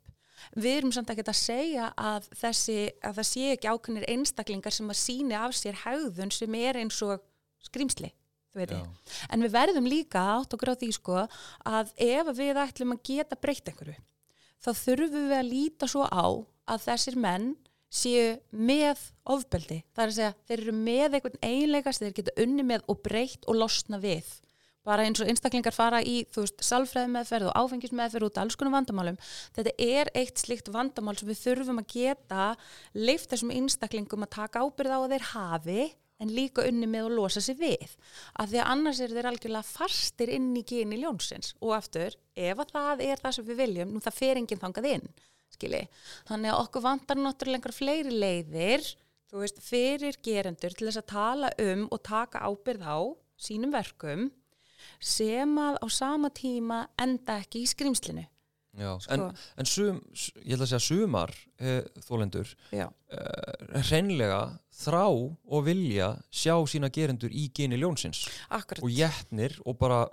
[0.59, 4.91] við erum samt ekki að segja að, þessi, að það sé ekki ákveðnir einstaklingar sem
[4.91, 7.23] að síni af sér hægðun sem er eins og
[7.63, 8.11] skrimsli
[8.53, 13.39] en við verðum líka átt og gráð því sko að ef við ætlum að geta
[13.39, 13.95] breytt einhverju
[14.63, 16.27] þá þurfum við að líta svo á
[16.73, 17.53] að þessir menn
[17.93, 19.83] séu með ofbeldi.
[19.93, 23.03] Það er að segja, þeir eru með einhvern eiginleika sem þeir geta unni með og
[23.05, 24.31] breytt og losna við.
[24.83, 28.57] Bara eins og einstaklingar fara í, þú veist, salfræði meðferð og áfengismeðferð út af alls
[28.59, 29.19] konar vandamálum.
[29.55, 32.47] Þetta er eitt slikt vandamál sem við þurfum að geta
[32.99, 35.85] leift þessum einstaklingum að taka ábyrð á að þeir hafi
[36.23, 37.95] en líka unni með að losa sig við.
[38.39, 42.63] Af því að annars eru þeir algjörlega fastir inn í geni ljónsins og aftur, ef
[42.63, 45.09] að það er það sem við viljum, nú það fer enginn þangað inn,
[45.55, 45.83] skilji.
[46.31, 48.87] Þannig að okkur vantar náttúrulega fleiri leiðir,
[49.31, 52.99] þú veist, fyrir gerendur til þess að tala um og taka ábyrð á
[53.43, 54.31] sínum verkum
[55.01, 58.27] sem að á sama tíma enda ekki í skrimslinu.
[58.73, 59.13] Já, Sko.
[59.13, 59.23] en,
[59.61, 59.99] en sum,
[60.47, 62.87] ég ætla að segja sumar eh, þólendur Já.
[63.13, 64.39] eh, hreinlega
[64.73, 68.81] þrá og vilja sjá sína gerendur í geni ljónsins Akkurat.
[68.81, 70.07] og jætnir og bara,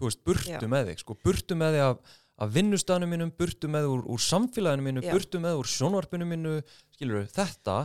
[0.00, 0.58] þú veist, burtu Já.
[0.66, 4.82] með þig sko, burtu með þig af, af vinnustanum mínum, burtu með úr, úr samfélaginu
[4.88, 5.12] mínu, Já.
[5.14, 6.56] burtu með úr sjónvarpinu mínu
[6.96, 7.78] skilur þetta,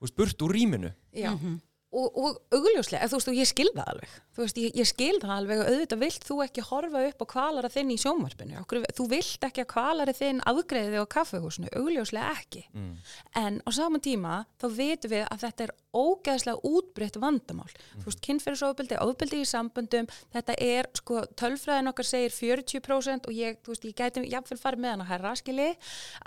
[0.00, 1.34] þú veist, burtu úr rýminu Já.
[1.36, 1.60] Mhm.
[1.88, 4.16] Og, og augljóslega, þú veist, og ég skil það alveg.
[4.36, 7.26] Þú veist, ég, ég skil það alveg og auðvitað vilt þú ekki horfa upp á
[7.32, 8.58] kvalara þinn í sjónvarpinu.
[8.60, 12.66] Okkur, þú vilt ekki að kvalari þinn afgreiði þig á kaffehúsinu, augljóslega ekki.
[12.76, 12.92] Mm.
[13.40, 18.20] en á sama tíma þá vitum við að þetta er ógeðslega útbreytt vandamál, þú veist,
[18.26, 23.86] kynferðisofbeldi ofbeldi í samböndum, þetta er sko, tölfræðin okkar segir 40% og ég, þú veist,
[23.88, 25.70] ég gæti jafnvel farið með hana herra, skilji,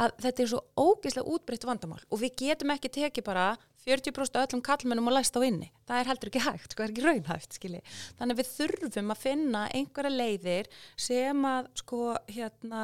[0.01, 2.01] að þetta er svo ógeðslega útbreytt vandamál.
[2.09, 3.51] Og við getum ekki tekið bara
[3.86, 6.88] 40% af öllum kallmennum og læst á inni, það er heldur ekki hægt sko, það
[6.88, 7.84] er ekki raunhæft, skilji.
[8.19, 10.69] Þannig að við þurfum að finna einhverja leiðir
[10.99, 12.84] sem að sko, hérna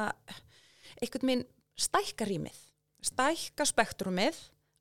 [0.98, 1.44] einhvern minn
[1.78, 2.64] stækka rýmið
[3.04, 4.38] stækka spektrumið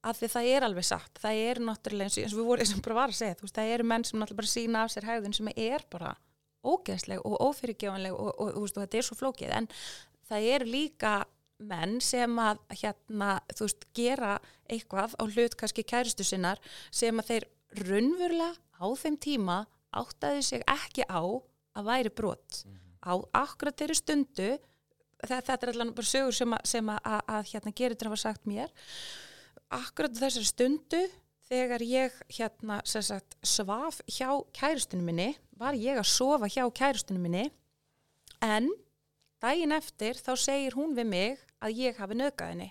[0.08, 2.84] af því það er alveg satt, það er náttúrulega eins og við vorum eins og
[2.86, 5.08] bara var að segja, þú veist, það eru menn sem náttúrulega bara sína af sér
[5.08, 6.14] hægðun sem er bara
[6.68, 9.70] ógeðsleg og ófyrirgjáanleg og, og, og, og þetta er svo flókið, en
[10.30, 11.14] það eru líka
[11.58, 14.38] menn sem að hérna, þú veist, gera
[14.70, 17.48] eitthvað á hlut kannski kæristu sinnar sem að þeir
[17.88, 19.58] raunverulega á þeim tíma
[19.98, 21.22] áttaði sig ekki á
[21.78, 22.64] að væri brot.
[23.02, 24.50] Á akkurat þeirri stundu
[25.26, 28.22] þetta, er allan bara sögur sem að, sem að, að, að hérna gerir þetta hafa
[28.22, 28.74] sagt mér.
[29.74, 31.02] Akkurat þessari stundu
[31.48, 37.48] þegar ég hérna sagt, svaf hjá kærustunum minni, var ég að sofa hjá kærustunum minni
[38.44, 38.70] en
[39.42, 42.70] daginn eftir þá segir hún við mig að ég hafi nöðgað henni.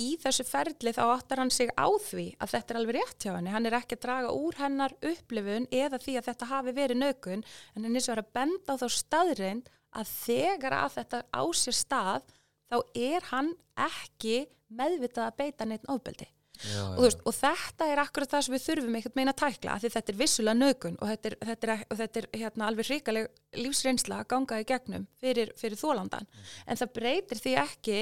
[0.00, 3.32] Í þessu ferli þá áttar hann sig á því að þetta er alveg rétt hjá
[3.34, 3.52] henni.
[3.52, 7.42] Hann er ekki að draga úr hennar upplifun eða því að þetta hafi verið nögun
[7.74, 11.76] en hann er svo að benda á þá staðreind að þegar að þetta á sér
[11.76, 12.36] stað
[12.70, 13.54] þá er hann
[13.90, 14.36] ekki
[14.70, 16.30] meðvitað að beita neitt ofbeldi.
[16.64, 19.78] Já, Og, veist, og þetta er akkurat það sem við þurfum einhvern meina að tækla
[19.80, 22.90] því þetta er vissulega nögun og þetta er, þetta er, og þetta er hérna, alveg
[22.90, 23.30] hrikaleg
[23.60, 26.28] lífsreynsla að ganga í gegnum fyrir, fyrir þólandan
[26.66, 27.98] en það breytir því ekki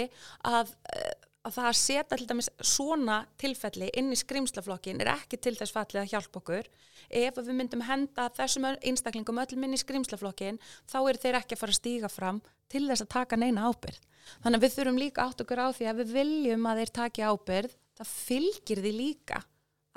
[0.48, 1.14] að, eh,
[1.46, 5.72] að það að setja til dæmis svona tilfelli inn í skrimslaflokkin er ekki til þess
[5.72, 6.66] fallið að hjálpa okkur.
[7.09, 10.59] Ef við myndum henda þessum einstaklingum öllum inn í skrimslaflokkin
[10.90, 14.02] þá eru þeir ekki að fara að stíga fram til þess að taka neina ábyrð
[14.42, 17.24] þannig að við þurfum líka átt okkur á því að við viljum að þeir taki
[17.24, 19.42] ábyrð það fylgir því líka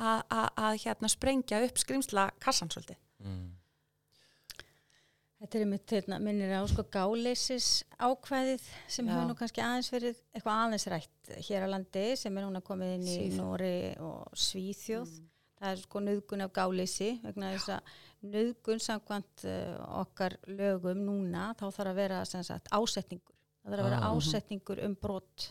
[0.01, 2.97] að, að, að hérna sprengja upp skrimsla kassan svolítið.
[3.21, 3.49] mm,
[5.41, 10.19] Þetta er einmitt hérna, minnir á sko gáleysis ákvæðið sem hefur nú kannski aðeins verið
[10.37, 13.39] eitthvað aðeins rætt hér á landi sem er núna komið inn í Svíþjóð.
[13.39, 13.71] Nóri
[14.05, 15.15] og Svíþjóð.
[15.61, 17.89] Það er sko nöðgun af gáleysi vegna þess að
[18.35, 23.33] nöðgun samkvæmt uh, okkar lögum núna þá þarf að vera sem sagt, ásetningur.
[23.65, 24.13] Það þarf að vera Ah.
[24.13, 25.49] ásetningur um brott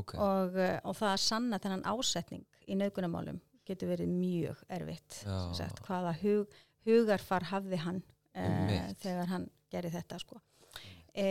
[0.00, 5.22] ok, og, uh, og það að sanna þennan ásetning í nöðgunamálum getur verið mjög erfitt.
[5.56, 6.50] Sagt, hvaða hug,
[6.84, 8.98] hugarfar hafði hann uh, Einmitt.
[9.04, 10.40] þegar hann gerði þetta sko.
[11.14, 11.26] e,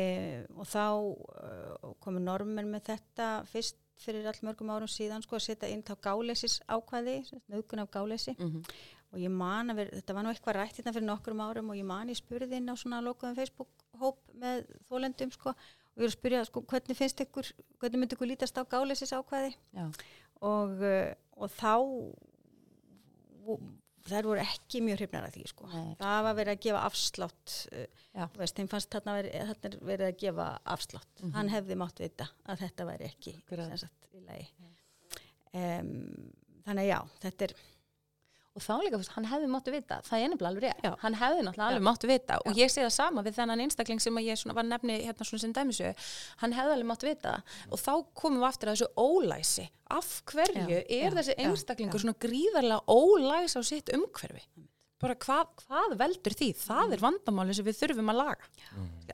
[0.55, 5.45] og þá uh, komu normen með þetta fyrst fyrir all mörgum árum síðan sko að
[5.45, 7.17] setja inn þá gáleysis ákvæði
[7.51, 8.73] nöðgun af gáleysi Mm -hmm.
[9.13, 11.75] og ég man að vera, þetta var nú eitthvað rætt hérna fyrir nokkrum árum og
[11.77, 15.53] ég man ég spurði inn á svona lokaðum Facebook hóp með þólendum sko
[15.93, 17.49] og ég er að spyrja sko hvernig finnst ykkur,
[17.81, 19.53] hvernig myndi ykkur lítast á gáleysis ákvæði
[20.41, 21.73] og, uh, og þá
[24.03, 25.67] þær voru ekki mjög hrifnar að því sko.
[25.99, 27.53] Það var verið að gefa afslátt
[28.33, 31.13] þú veist, þeim fannst þarna verið, þarna er verið að gefa afslátt.
[31.21, 31.33] Mhm.
[31.37, 33.35] hann hefði mátt vita að þetta væri ekki
[33.77, 34.49] sagt, í lagi.
[35.53, 36.33] Um,
[36.65, 37.55] þannig að já, þetta er
[38.53, 40.91] Og þá líka, þú veist, hann hefði máttu vita, það er nefnilega alveg rétt, Já.
[41.01, 44.19] hann hefði náttúrulega alveg máttu vita og ég sé það sama við þennan einstakling sem
[44.19, 45.87] að ég var nefni hérna svona sem dæmisu,
[46.43, 47.31] hann hefði alveg máttu vita
[47.71, 47.89] og þá
[48.21, 49.65] komum við aftur að þessu ólæsi,
[49.97, 52.03] af hverju Já, er já, þessi já, einstaklingur já.
[52.05, 54.45] svona gríðarlega ólæs á sitt umhverfi?
[55.03, 56.53] Bara hvað, hvað veldur því?
[56.61, 58.45] Það er vandamáli sem við þurfum að laga.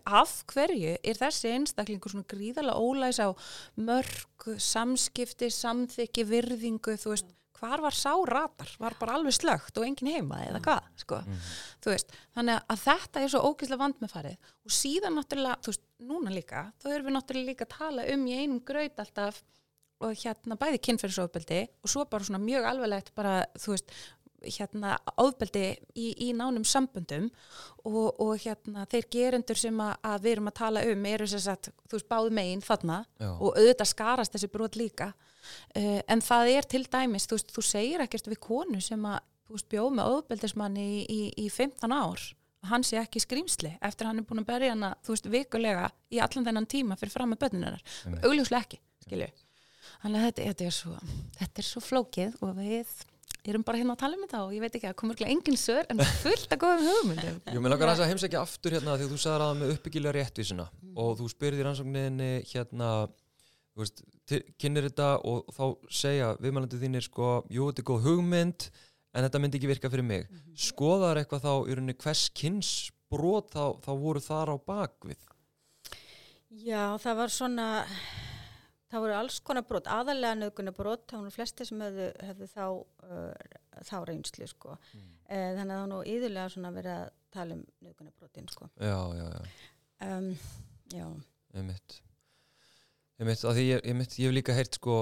[0.06, 3.34] Af hverju er þessi einstaklingur svona gríðarlega ólæs á
[3.88, 8.72] mörg, samskipti, samþykki, virðingu, þú veist, hvar var sá ratar?
[8.80, 11.22] Var bara alveg slögt og engin heima eða hvað, sko?
[11.84, 15.74] Þú veist, þannig að þetta er svo ógeðslega vand með farið og síðan náttúrulega, þú
[15.74, 19.42] veist, núna líka, þá erum við náttúrulega líka að tala um í einum graut alltaf
[20.00, 23.92] og hérna bæði kynferðisofbeldi og svo bara svona mjög alveglegt bara, þú veist,
[24.46, 25.64] hérna ofbeldi
[26.00, 27.28] í, í nánum samböndum
[27.84, 31.44] og, og hérna þeir gerendur sem að, að við erum að tala um eru sem
[31.44, 33.30] sagt, þú veist, báð megin þarna Já.
[33.34, 35.12] og auðvitað skarast þessi brot líka
[35.76, 39.20] uh, en það er til dæmis, þú veist, þú segir ekkert við konu sem að,
[39.72, 42.26] bjóð með ofbeldismanni í, í, í 15 ár
[42.60, 45.30] að hann sé ekki skrýmsli eftir að hann er búin að berja hana, þú veist,
[45.32, 48.26] vikulega í allan þennan tíma fyrir fram með Einmitt.
[48.26, 49.30] augljóslega ekki, skilju.
[50.04, 50.98] Þannig að þetta, þetta, er svo,
[51.40, 52.92] þetta er svo flókið og við
[53.50, 55.58] erum bara hérna að tala um þetta og ég veit ekki að komur ekki engin
[55.58, 57.40] sör en fullt að góðum hugmyndum.
[57.56, 60.68] Jú, mér langar að heimsækja aftur hérna því að þú sagði að með uppbyggilega réttvísina
[60.70, 60.94] Mm.
[61.00, 64.04] og þú spyrði í rannsókninni hérna þú veist,
[64.62, 65.64] kynnir þetta og þá
[66.02, 68.70] segja viðmælandi þínir sko, jú, þetta er góð hugmynd
[69.14, 70.56] en þetta myndi ekki virka fyrir mig Mhm.
[70.56, 75.18] skoðar eitthvað þá í rauninni hvers kynns brot þá, þá voru þar á bakvið
[76.50, 77.66] Já, það var svona,
[78.90, 82.64] það voru alls konar brot, aðalega nöðgunar brot, það voru flesti sem hefðu, hefðu þá,
[83.06, 84.78] uh, þá reynslu, sko.
[84.98, 85.12] Mm.
[85.30, 88.70] Eh, þannig að það nú yðurlega svona verið að tala um nöðgunar brotin, sko.
[88.82, 89.42] Já, já, já,
[90.02, 90.30] Um,
[90.96, 91.06] já,
[91.54, 92.00] einmitt
[93.20, 95.00] einmitt, að því ég, einmitt, ég hef líka heyrt sko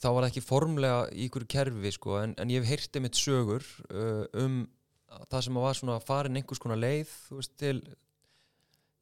[0.00, 3.18] þá var það ekki formlega í ykkur kerfi sko, en, en ég hef heyrt einmitt
[3.18, 4.66] sögur uh, um
[5.28, 7.78] það sem að var svona farin einhvers konar leið veist, til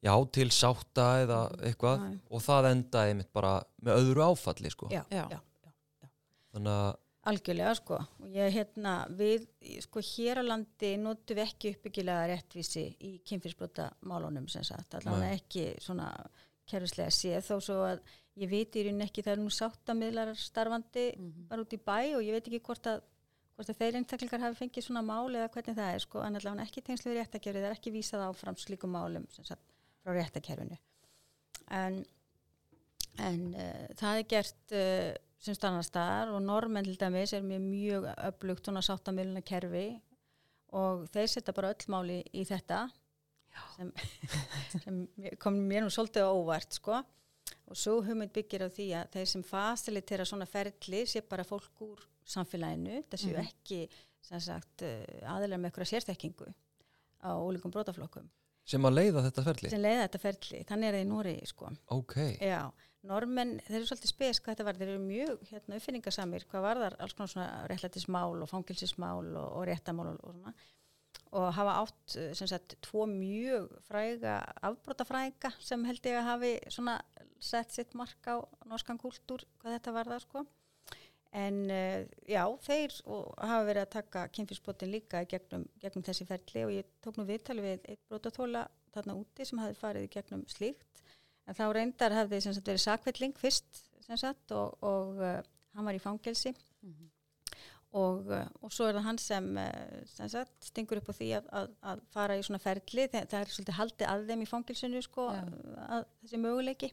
[0.03, 2.13] já, til sátta eða eitthvað Já.
[2.29, 4.89] og það endaði einmitt bara með öðru áfalli sko.
[4.93, 5.41] já, Já.
[6.53, 6.95] þannig að
[7.27, 9.49] Algjörlega sko og ég hérna við
[9.83, 15.35] sko hér á landi notum við ekki uppbyggilega réttvísi í kynfyrsbrota málunum sem sagt allavega
[15.35, 16.07] ekki svona
[16.69, 18.01] kerfislega séð þó svo að
[18.37, 21.05] ég veit í rauninni ekki það er nú sáttamidlar starfandi
[21.49, 23.05] bara út í bæ og ég veit ekki hvort að
[23.57, 26.19] hvort að þeir einstaklingar hafi fengið svona mál eða hvernig það er sko.
[26.21, 30.13] En allavega ekki tengslu við réttakerfi það er ekki vísað áfram slíkum málum sagt frá
[30.13, 30.77] réttakerfinu
[31.73, 32.03] en
[33.17, 35.09] en uh, það er gert uh,
[35.41, 39.87] sem stannar staðar og normenn til dæmis er mjög öflugt svona sáttamiluna kerfi
[40.77, 42.87] og þeir setja bara öll máli í þetta
[43.75, 43.91] sem,
[44.83, 44.99] sem
[45.41, 47.01] kom mér nú svolítið óvart sko.
[47.67, 51.81] Og svo hugmynd byggir á því að þeir sem fasilitera svona ferli sé bara fólk
[51.83, 53.47] úr samfélaginu, það séu Mhm.
[53.47, 53.81] ekki
[54.27, 56.47] sagt aðilega með eitthvað sérþekkingu
[57.23, 58.27] á ólíkum brotaflokkum.
[58.67, 59.69] Sem að leiða þetta ferli?
[59.71, 61.69] Sem leiða þetta ferli, þannig er það í Nóri sko.
[61.95, 62.71] ok, Já,
[63.07, 66.81] normenn, þeir eru svolítið spes hvað þetta var, þeir eru mjög hérna, uppfinningasamir hvað var
[66.83, 70.53] þar alls konar svona réttlætismál og fangilsismál og, og réttamál og, og svona
[71.35, 76.53] og hafa átt eh, sem sagt tvo mjög fræga afbrotafræga sem held ég að hafi
[76.71, 76.99] svona
[77.39, 80.45] sett sitt mark á norskan kúltúr hvað þetta var það sko.
[81.37, 86.71] En uh, já, þeir hafa verið að taka kynfyrsbrotin líka gegnum, gegnum þessi ferli og
[86.77, 88.63] ég tók nú viðtali við eitt brotatóla
[88.95, 91.03] þarna úti sem hafi farið gegnum slíkt.
[91.47, 95.37] En þá reyndar hafði sem sagt verið sakvelling fyrst sem sagt og, og uh,
[95.75, 96.55] hann var í fangelsi.
[96.55, 97.13] Og, uh,
[97.97, 101.73] og svo er það hann sem, uh, sem sagt, stingur upp á því að, að,
[101.91, 103.07] að fara í svona ferli.
[103.11, 105.27] Það, það er svolítið haldið að þeim í fangelsinu sko,
[106.23, 106.91] þessi möguleiki.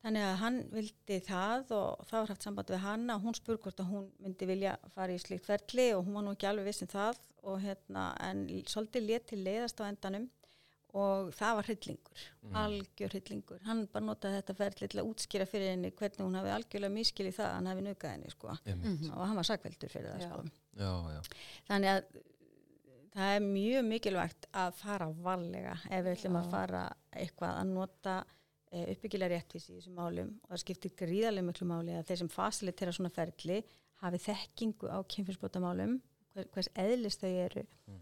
[0.00, 3.58] Þannig að hann vildi það og það var haft samband við hann og hún spur
[3.60, 6.70] hvort að hún myndi vilja fara í slíkt ferli og hún var nú ekki alveg
[6.70, 7.18] viss um það
[7.50, 10.24] og hérna en svolítið let til leiðast á endanum
[10.94, 12.54] og það var hryllingur, Mm.
[12.56, 16.50] algjör hryllingur hann bara notaði þetta ferli til að útskýra fyrir henni hvernig hún hafi
[16.54, 19.10] algjörlega miskilið það að hann hafi naukað henni sko Einmitt.
[19.12, 20.28] og hann var sakveldur fyrir það Já.
[20.30, 20.42] sko
[20.80, 21.20] já, já,
[21.68, 22.04] þannig að
[23.14, 26.82] það er mjög mikilvægt að fara varlega ef við ætlum að fara
[27.12, 28.16] eitthvað að nota
[28.72, 32.28] e, uppbyggilega réttvísi í þessum málum og það skiptir gríðarlega miklu máli að þeir sem
[32.30, 33.62] fasilitera svona ferli
[34.02, 36.00] hafi þekkingu á kynfyrsbótamálum
[36.34, 38.00] hver, hvers eðlist þau eru Mm.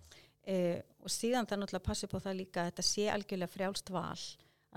[0.49, 0.57] E,
[1.05, 4.23] og síðan það náttúrulega passi på það líka að þetta sé algjörlega frjálst val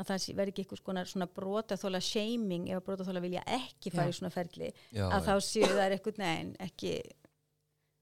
[0.01, 3.91] að það sé- verði ekki eitthvað svona, svona brotaþóla shaming ef að brotaþóla vilja ekki
[3.91, 5.26] fara í svona ferli já, að já.
[5.28, 6.93] þá séu það er eitthvað neginn ekki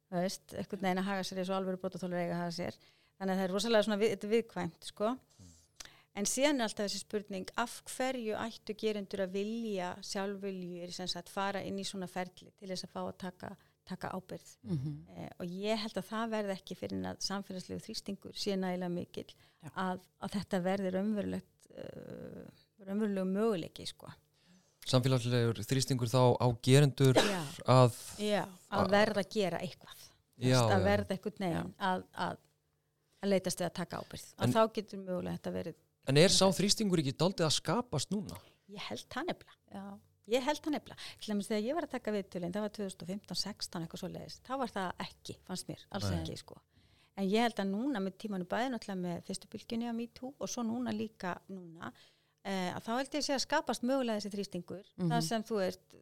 [0.10, 2.78] þú veist, eitthvað neginn að haga sér eins og alveg brotaþólur eiga að haga sér
[3.20, 5.10] þannig að það er rosalega svona við, viðkvæmt sko.
[6.20, 11.30] en síðan er alltaf þessi spurning af hverju ættu gerendur að vilja sjálfviljur sem sagt
[11.34, 13.52] fara inn í svona ferli til þess að fá að taka,
[13.90, 14.94] taka ábyrð Mhm.
[15.18, 18.90] eh, og ég held að það verði ekki fyrir en að samfélagslegu þrýstingur sé nægilega
[18.94, 19.26] mikil
[19.64, 19.70] Já.
[19.76, 22.46] að, að þetta verði raunverulegt uh,
[22.88, 24.12] raunverulegu möguleiki sko.
[24.90, 27.42] samfélagslegur þrýstingur þá á gerendur Já.
[27.68, 30.06] að Já, að verða að gera eitthvað
[30.40, 30.86] Já, að já.
[30.86, 32.38] verða eitthvað neginn að, að,
[33.22, 35.76] að leitast við að taka ábyrð En- að þá getur mögulega þetta verið
[36.10, 38.38] en er sá þrýstingur ekki daldið að skapast núna
[38.72, 40.00] ég held það nefnilega Já.
[40.30, 43.84] Ég held það nefnilega, til dæmis þegar ég var að taka viðtölinn það var 2015-16
[43.86, 46.20] eitthvað svo leiðist þá var það ekki, fannst mér, alls Nei.
[46.22, 46.60] ekki sko.
[47.20, 50.50] en ég held að núna með tímanu bæði náttúrulega með fyrstu bylgjunni á MeToo og
[50.52, 51.92] svo núna líka núna
[52.46, 55.10] eh, að þá held ég sé að skapast mögulega þessi þrýstingur Mhm.
[55.12, 55.98] það sem þú veist,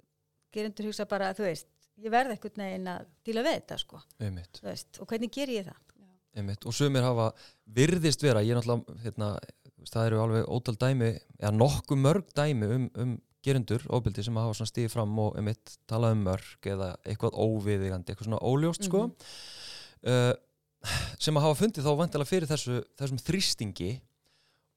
[0.54, 1.68] gerendur hugsa bara þú veist,
[1.98, 5.50] ég verð eitthvað neginn að díla við þetta sko, einmitt, þú veist, og hvernig ger
[5.50, 5.82] ég það
[6.38, 6.66] einmitt.
[6.70, 7.32] og sumir hafa
[7.66, 9.32] virðist vera, ég náttúrulega hérna,
[9.88, 11.10] það eru alveg ótal dæmi
[11.40, 13.18] eða nokkuð mörg dæmi um, um
[13.48, 18.14] gerendur, ofbeldi sem hafa svona stíði fram og einmitt talað um mörg eða eitthvað óviðigandi,
[18.14, 19.08] eitthvað svona óljóst sko.
[20.06, 20.34] Uh,
[21.20, 23.92] sem að hafa fundið þá vantilega fyrir þessu, þessum þrýstingi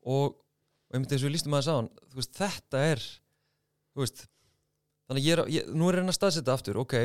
[0.09, 3.05] og, og einmitt eins og við lístum aðeins á hann veist, þetta er
[4.01, 4.25] veist,
[5.11, 6.97] þannig ég er, ég, nú er einn að staðsetja aftur, ok,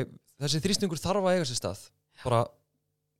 [0.42, 1.84] þessi þrýstingur þarf að eiga sér stað.
[2.22, 2.42] Bara,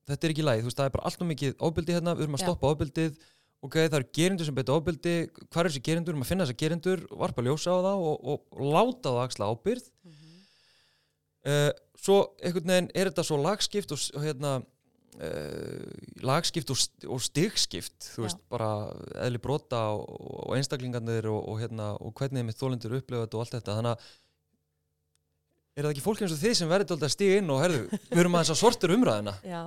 [0.09, 2.27] þetta er ekki læg, þú veist, það er bara allt og mikið ofbeldi hérna, við
[2.27, 3.19] erum að stoppa ofbeldið
[3.65, 5.17] ok, það eru gerindur sem beita ofbeldi.
[5.47, 8.73] Hvað er þessi gerindur, að finna þessi gerindur varpa ljósa á það og, og, og
[8.77, 9.91] láta það axla ábyrð
[11.47, 15.97] uh, svo einhvern veginn er þetta svo lagskipt og, hérna uh,
[16.27, 18.27] lagskipt og, st og stigskipt þú Já.
[18.27, 18.71] veist, bara
[19.25, 23.59] eðli brota og, einstaklingarnir og, og hérna og hvernig mitt þólendur upplifa þetta og allt
[23.59, 23.81] þetta.
[23.81, 24.15] Þannig að
[25.77, 27.83] er það ekki fólk eins og þið sem verður alltaf að stiga inn og herðu,
[28.09, 29.63] við erum aðeins að sortir umræðina Já.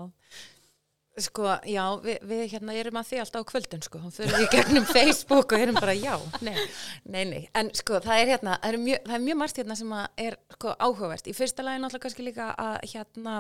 [1.24, 4.52] Sko, já, við, við hérna erum að því alltaf á kvöldin, sko, þá fyrir við
[4.54, 6.14] gegnum Facebook og erum bara, já,
[6.46, 6.58] nei,
[7.04, 9.80] nei, nei, en sko, það er hérna, það er mjög, það er mjög margt hérna
[9.80, 9.96] sem
[10.26, 11.32] er, sko, áhugavert.
[11.32, 13.38] Í fyrsta lagi náttúrulega kannski líka að, hérna,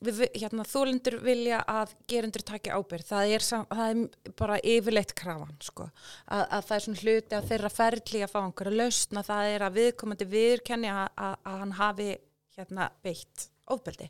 [0.00, 3.12] við, hérna, þólendur vilja að gerendur taki ábyrgð.
[3.12, 5.86] Það er, sam, það er bara yfirleitt krafan, sko,
[6.26, 9.68] að, að það er svona hluti að þeirra ferli að fá einhverja lausna, það er
[9.68, 12.10] að viðkomandi viðurkenni að, að hann hafi,
[12.58, 14.08] hérna, beitt ofbeldi.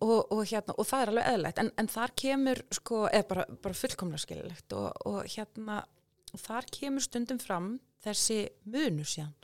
[0.00, 1.62] Og, og, hérna, og það er alveg eðlilegt.
[1.62, 5.82] En, en þar kemur sko, eða bara, bara fullkomlega skililegt og, og hérna
[6.38, 7.72] þar kemur stundum fram
[8.04, 8.40] þessi
[8.70, 9.34] munur síðan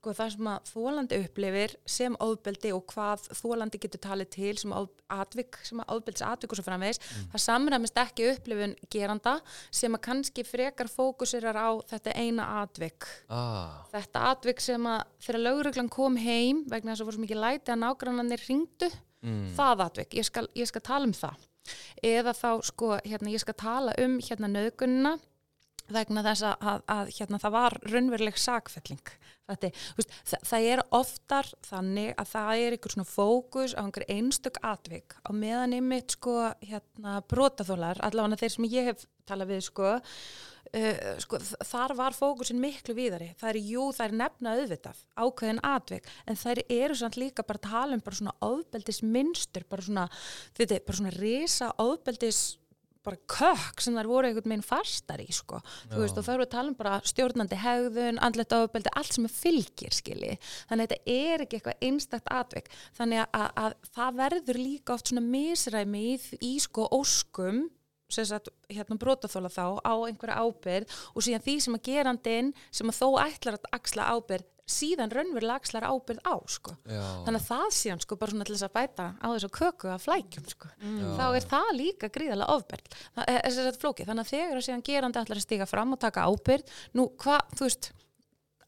[0.00, 4.72] sko það sem að þólandi upplifir sem ofbeldi og hvað þólandi getur talið til sem
[5.12, 7.26] atvik sem að ofbeldis atvik og svo framvegs mm.
[7.34, 9.36] það samræmist ekki upplifun geranda
[9.68, 13.84] sem að kannski frekar fókusirar á þetta eina atvik ah.
[13.92, 17.74] þetta atvik sem að þegar lauruglan kom heim vegna þess að voru svo mikið læti
[17.74, 18.88] að nágrannanir ringdu
[19.20, 19.46] mm.
[19.58, 21.48] það atvik, ég skal, ég skal tala um það
[22.08, 25.18] eða þá sko hérna ég skal tala um hérna nöðgunna
[25.94, 29.12] vegna þess að, að, að hérna, það var raunveruleg sakfelling.
[29.50, 29.72] Það,
[30.46, 35.30] það er oftar þannig að það er einhver svona fókus á einhver einstök atvik á
[35.34, 41.40] meðan einmitt sko hérna brotaþólar, allavega þeir sem ég hef talað við sko, uh, sko
[41.66, 43.32] þar var fókusin miklu víðari.
[43.40, 47.62] Það er jú, það er nefna auðvitað ákveðin atvik, en þær eru samt líka bara
[47.62, 50.08] að tala um bara svona ofbeldis minnstur, bara svona,
[50.58, 52.44] þetta er bara svona risa ofbeldis
[53.06, 56.42] bara kökk sem þar voru einhvern veginn fastar í sko, þú veist og þá erum
[56.42, 60.36] við að tala um bara stjórnandi hegðun, andlet ofbeldi allt sem er fylgir skilji.
[60.70, 62.70] Þannig að þetta er ekki eitthvað einstakt atvik.
[62.98, 66.16] Þannig að, að, að það verður líka oft svona misræmi í,
[66.52, 67.68] í sko óskum
[68.10, 72.96] Sagt, hérna brotaþóla þá á einhverja ábyrð og síðan því sem að gerandin sem að
[72.98, 76.74] þó ætlar að axla ábyrð síðan raunverulega axlar ábyrð á sko.
[76.86, 80.04] þannig að það síðan sko bara svona til þess að bæta á þessu köku að
[80.06, 80.70] flækjum sko.
[80.80, 81.00] mm.
[81.18, 85.22] þá er það líka gríðarlega ofbyrð þess að flóki, þannig að þegar að síðan gerandi
[85.22, 87.90] ætlar að stiga fram og taka ábyrð nú hvað, þú veist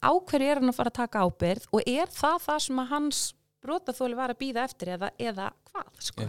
[0.03, 3.21] áhverju er hann að fara að taka ábyrð og er það það sem að hans
[3.63, 6.27] brotaþóli var að býða eftir eða, eða hvað sko.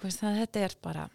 [0.00, 1.08] þannig að þetta er bara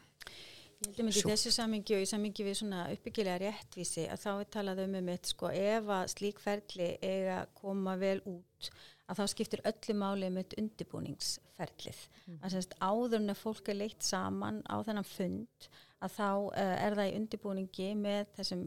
[0.80, 4.30] Ég held að myndi þessu samingi og í samingi við svona uppbyggilega réttvísi að þá
[4.32, 8.70] er talað um um eitt sko ef að slíkferðli eiga að koma vel út
[9.10, 12.00] að þá skiptir öllu máli um eitt undibúningsferðlið.
[12.30, 12.40] Mm.
[12.40, 15.70] Að semst áður en að fólk er leitt saman á þennan fund
[16.00, 18.66] að þá uh, er það í undibúningi með þessum,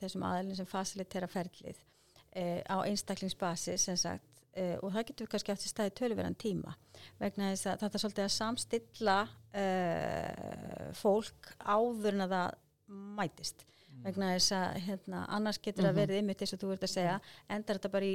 [0.00, 5.52] þessum aðlinn sem fasilitera ferðlið uh, á einstaklingsbasis sem sagt Uh, og það getur kannski
[5.54, 6.74] eftir staði töluverðan tíma
[7.16, 9.14] vegna þess að þetta er svolítið að samstilla
[9.56, 12.58] uh, fólk áður en að það
[13.16, 14.02] mætist mm.
[14.04, 16.00] vegna þess að hérna, annars getur það -hmm.
[16.02, 17.16] verið ymmið þess að þú ert að segja
[17.56, 18.12] endar þetta bara í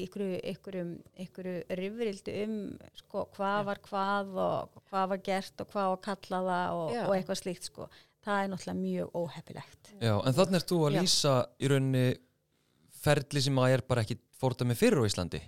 [1.25, 1.49] ykkur
[1.81, 2.55] rifrildu um
[3.01, 7.41] sko, hvað var hvað og hvað var gert og hvað var kallaða og, og eitthvað
[7.41, 7.89] slíkt sko.
[8.21, 11.51] það er náttúrulega mjög óheppilegt Já, en þannig er þú að lýsa Já.
[11.57, 12.07] í rauninni
[13.01, 15.47] ferli sem að er bara ekki fórta með fyrir á Íslandi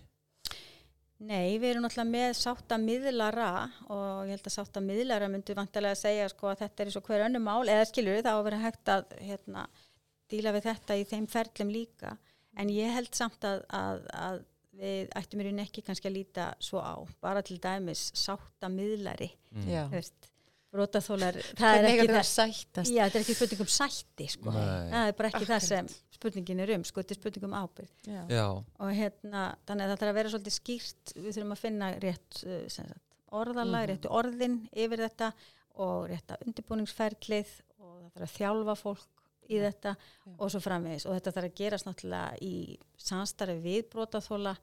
[1.20, 3.50] Nei, við erum náttúrulega með sáttamiðlara
[3.92, 7.10] og ég held að sáttamiðlara myndu vantilega að segja sko að þetta er eins og
[7.10, 7.64] hver önnu mál.
[7.68, 9.66] Eða skilur þá að vera hægt að hérna,
[10.32, 12.14] díla við þetta í þeim ferlum líka.
[12.60, 14.40] En ég held samt að, að, að
[14.80, 19.68] við ættum í raun ekki kannski að líta svo á bara til dæmis sáttamiðlari mm.
[20.74, 24.54] Brotaþólar það er ekki það já, þetta er ekki spurning um sætti sko.
[24.54, 25.54] það er bara ekki Akkurat.
[25.56, 28.10] það sem spurningin er um, sko, þetta er spurningum ábyrg
[28.84, 32.42] og hérna, þannig að það þarf að vera svolítið skýrt, við þurfum að finna rétt
[32.44, 33.00] uh, sagt,
[33.30, 33.88] orðalag, mm.
[33.94, 35.32] réttu orðin yfir þetta
[35.80, 40.34] og rétta undirbúningsferðlið og það þarf að þjálfa fólk í þetta ja.
[40.36, 42.56] og svo framvegis og þetta þarf að gerast náttúrulega í
[43.02, 44.54] samstarfi við brótaþóla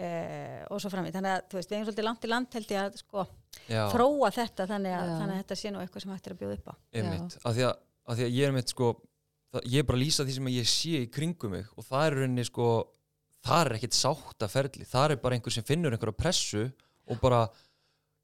[0.00, 2.74] eh, og svo framvegis, þannig að þú veist, við erum svolítið langt í land held
[2.74, 3.26] ég að sko
[3.68, 6.70] þróa þetta þannig að, þannig að þetta sé nú eitthvað sem hættir að bjóða upp
[6.70, 6.74] á.
[7.00, 7.70] Einmitt, af því
[8.10, 8.90] því að ég er mitt sko
[9.50, 12.06] það, ég er bara að lýsa því sem ég sé í kringum mig og það
[12.06, 12.68] er rauninni sko
[13.46, 16.64] það er ekkert sátt að ferli, það er bara einhver sem finnur einhverja pressu
[17.10, 17.44] og bara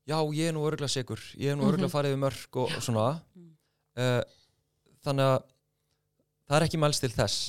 [0.07, 1.95] já ég er nú örgulega sigur ég er nú örgulega mhm.
[1.95, 3.07] farið við mörg og, og svona.
[3.97, 4.23] Uh,
[5.07, 5.39] þannig að
[6.47, 7.47] það er ekki mælst til þess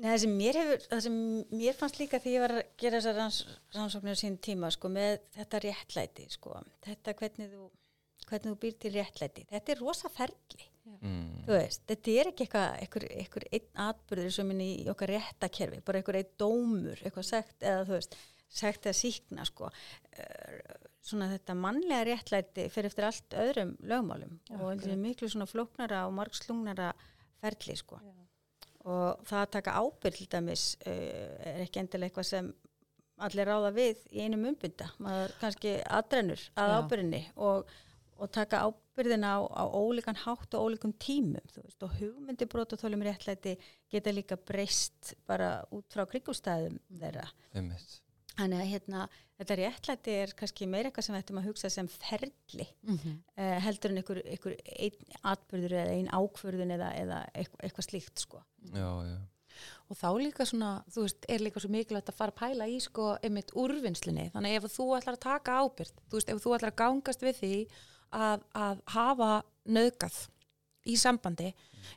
[0.00, 1.18] Nei, það sem mér hefur, það sem
[1.60, 5.18] mér fannst líka því ég var að gera þessar rannsóknir á sín tíma sko með
[5.36, 7.68] þetta réttlæti sko, þetta hvernig þú
[8.30, 9.44] hvernig þú býr til réttlæti.
[9.50, 10.66] Þetta er rosa ferli
[10.98, 11.46] mm.
[11.48, 16.20] veist, þetta er ekki eitthvað eitthvað einn atbyrður sem er í okkar réttakerfi bara eitthvað
[16.20, 18.16] einn dómur eitthvað segt eða þú veist
[18.60, 19.70] segt eða síkna sko.
[20.18, 25.30] Eh, svona þetta mannlega réttlæti fyrir eftir allt öðrum lögmálum Já, og þetta er miklu
[25.30, 26.90] svona flóknara og margslungnara
[27.40, 28.00] ferli sko.
[28.02, 28.19] Já.
[28.88, 32.50] Og það að taka ábyrg til dæmis uh, er ekki endilega eitthvað sem
[33.20, 37.70] allir ráða við í einum umbynda maður kannski aðrennur að ábyrginni og
[38.20, 43.56] og taka ábyrðina á, á ólíkan hátt og ólíkum tímum veist, og hugmyndi brotatólum réttlæti
[43.90, 47.26] geta líka breyst bara út frá krigumstæðum þeirra
[48.40, 49.06] þannig að hérna,
[49.40, 53.18] þetta réttlæti er kannski meira eitthvað sem við ættum að hugsa sem ferli mm -hmm.
[53.36, 58.24] uh, heldur en einhver, einhver einn atbyrður eða einn ákförðun eða, eða eitthvað, eitthvað slíkt
[58.26, 58.42] sko.
[58.72, 59.18] Já, já
[59.90, 62.76] og þá líka svona, þú veist, er líka svo mikilvægt að fara að pæla í
[62.82, 66.72] sko einmitt úrvinnslinni þannig ef þú ætlar að taka ábyrð þú veist, ef þú ætlar
[66.72, 67.54] að gangast við því
[68.10, 69.30] að, að hafa
[69.66, 70.20] nöðgat
[70.88, 71.50] í sambandi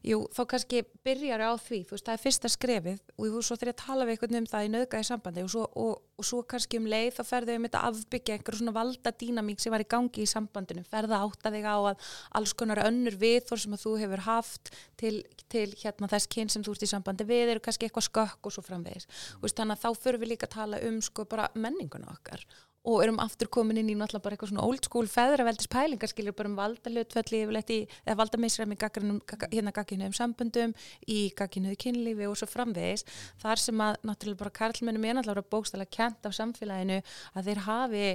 [0.03, 3.57] jú, þá kannski byrjar á því þú veist, það er fyrsta skrefið og þú svo
[3.59, 6.41] þegar að tala við einhvern um það í nöðgæði sambandi og svo, og, og svo
[6.53, 9.89] kannski um leið þá ferðu um þetta afbyggja einhverjum svona valda dýnamík sem var í
[9.93, 12.09] gangi í sambandinu ferða átta þig á að
[12.39, 15.15] alls konar önnur viðþór sem að þú hefur haft til,
[15.51, 18.55] til hérna þess kyn sem þú ert í sambandi við eru kannski eitthvað skökk og
[18.55, 19.47] svo framvegis mm.
[19.47, 22.43] þannig að þá förum við líka að tala um sko bara menninguna okkar
[22.83, 26.35] og erum aftur komin inn í náttúrulega bara eitthvað svona old school feðraveldis pælingar skiljur
[26.35, 30.75] bara um valdalutfelli eða valdamisræmi hérna gagginuðum sambundum
[31.07, 33.05] í gagginuðu kynlífi og svo framvegis.
[33.39, 36.99] Þar sem að náttúrulega bara karlmennum er náttúrulega bókstæðilega kent af samfélaginu
[37.33, 38.07] að þeir hafi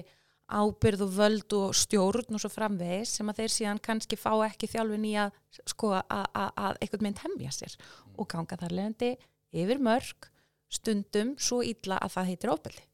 [0.49, 4.71] ábyrð og völd og stjórn og svo framvegis sem að þeir síðan kannski fá ekki
[4.73, 5.37] þjálfin í að
[5.69, 7.77] sko að eitthvað mynd hemmja sér
[8.17, 9.11] og ganga þar leðandi
[9.53, 10.29] yfir mörg
[10.73, 12.87] stundum svo ítla að það heitir óbyrði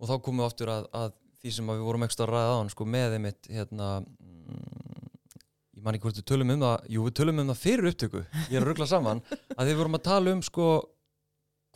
[0.00, 2.54] og þá komum við aftur að, að því sem að við vorum ekstra að ræða
[2.56, 5.10] á hann sko, með einmitt hérna, mm,
[5.76, 8.24] ég man ekki hvort við tölum um það jú við tölum um það fyrir upptöku.
[8.48, 9.22] Ég er að ruggla saman
[9.58, 10.66] að við vorum að tala um sko,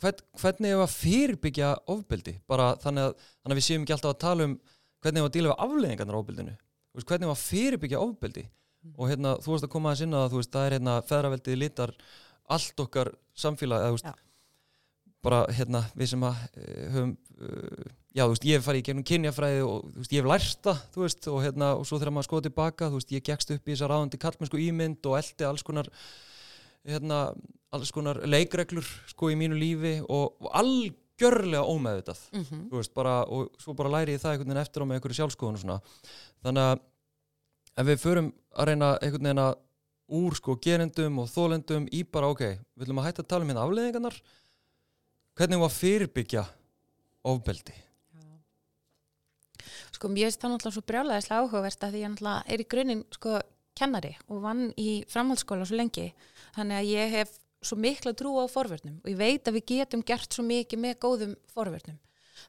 [0.03, 2.35] hvern, hvernig var að fyrirbyggja ofbeldi?
[2.49, 4.59] Bara þannig að, þannig að við séum ekki alltaf að tala um
[5.05, 6.59] hvernig var að díla við afleggingarnar ofbeldinu.
[6.95, 8.45] Veist, hvernig var að fyrirbyggja ofbeldi?
[8.85, 8.93] Mm.
[9.01, 11.93] og hérna þú veist að koma að sinna að veist, það er hérna feðraveldið litar
[12.55, 14.13] allt okkar samfélag eða,
[15.25, 18.85] bara hérna við sem að eh, höfum uh, já, þú veist, ég hef farið í
[18.87, 21.99] gegnum kynjafræði og þú veist, ég hef lært það, þú veist, og hérna, og svo
[21.99, 25.17] þegar maður skoði tilbaka, þú veist, ég gegst upp í þessar ráðandi kallmennsku ímynd og
[25.19, 25.89] eldi alls konar,
[26.87, 27.19] hérna,
[27.75, 32.63] alls konar leikreglur, sko, í mínu lífi og, og algjörlega ómeðvitað, mm -hmm.
[32.71, 35.19] þú veist, bara, og svo bara læri ég það einhvern veginn eftir á með einhverju
[35.19, 35.79] sjálfskoðun og svona,
[36.43, 36.79] þannig að
[37.75, 39.55] ef við förum að reyna einhvern veginn að
[40.07, 42.41] úr, sko, gerendum og þólendum í bara, ok,
[42.75, 44.21] við viljum að hætta að tala um hérna afleðingarnar,
[45.35, 46.45] hvernig var fyrirbyggja
[47.27, 47.75] ofbeldi?
[49.95, 53.03] Sko mér finnst það náttúrulega svo brjálæðislega áhugavert að því ég náttúrulega er í grunninn
[53.15, 53.35] sko
[53.75, 56.09] kennari og vann í framhaldsskóla svo lengi.
[56.55, 60.03] Þannig að ég hef svo mikla trú á forverðnum og ég veit að við getum
[60.05, 61.99] gert svo mikið með góðum forverðnum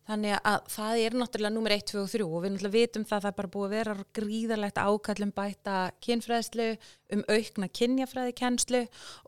[0.09, 3.17] Þannig að það er náttúrulega nummer 1, 2 og 3 og við náttúrulega vitum það
[3.17, 5.77] að það er bara búið að vera gríðarlegt ákallum bæta
[6.07, 6.69] kynfræðslu,
[7.15, 8.83] um aukna kynjafræðikennslu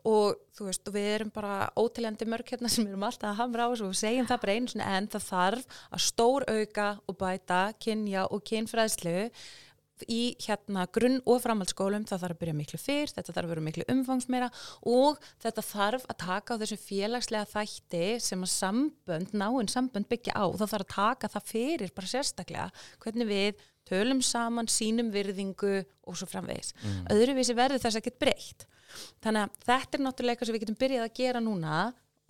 [0.09, 3.69] og þú veist og við erum bara ótiljandi mörg hérna sem erum alltaf að hamra
[3.69, 7.61] á þessu og segjum það bara einu en það þarf að stór auka og bæta
[7.79, 9.17] kynja og kynfræðslu
[10.07, 13.65] í hérna grunn- og framhaldsskólum það þarf að byrja miklu fyrr, þetta þarf að vera
[13.65, 14.51] miklu umfangsmeira
[14.87, 20.37] og þetta þarf að taka á þessu félagslega þætti sem að sambönd, náinn sambönd byggja
[20.37, 22.69] á það þarf að taka það fyrir bara sérstaklega
[23.03, 26.75] hvernig við tölum saman, sínum virðingu og svo framvegis.
[26.83, 27.07] Mm.
[27.15, 28.67] Öðruvísi verður þess að geta breytt.
[29.23, 31.79] Þannig að þetta er náttúrulega eitthvað sem við getum byrjað að gera núna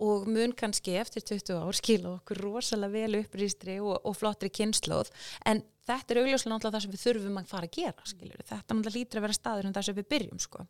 [0.00, 5.12] og mun kannski eftir 20 ár skila okkur rosalega vel upprýstri og, og flottri kynnslóð
[5.50, 8.44] en þetta er augljóslega náttúrulega það sem við þurfum að fara að gera skiljur.
[8.46, 10.64] þetta náttúrulega lítur að vera staður en það sem við byrjum sko.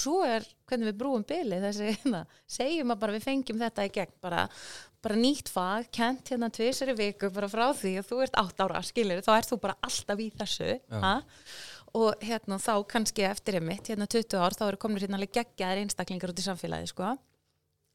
[0.00, 2.22] svo er hvernig við brúum bylið þessi, hérna,
[2.56, 4.14] segjum að bara við fengjum þetta í gegn.
[4.22, 4.46] Bara,
[5.02, 8.84] bara nýtt fag, kent hérna tviðsari viku bara frá því að þú ert átt ára
[8.86, 10.70] skiljur, þá ert þú bara alltaf í þessu
[11.92, 16.32] og hérna þá kannski eftir einmitt, hérna 20 ár þá eru komin hérna geggjaðir einstaklingar
[16.32, 17.10] út í samfélagi sko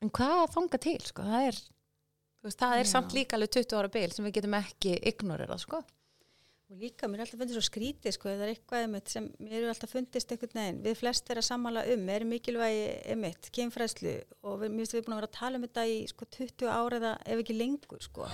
[0.04, 1.26] en hvað þonga til sko?
[1.28, 1.60] það er,
[2.46, 5.82] veist, það er samt líka alveg 20 ára bil sem við getum ekki ignorerað sko.
[6.68, 9.60] og líka mér er alltaf fundist svo skrítið sko, það er eitthvað einmitt sem mér
[9.62, 14.18] er alltaf fundist einhvern veginn, við flest er að sammála um er mikilvægi einmitt, kemfræslu
[14.44, 16.74] og við, mér finnst við búin að vera að tala um þetta í sko, 20
[16.74, 18.28] ára eða ef ekki lengur sko.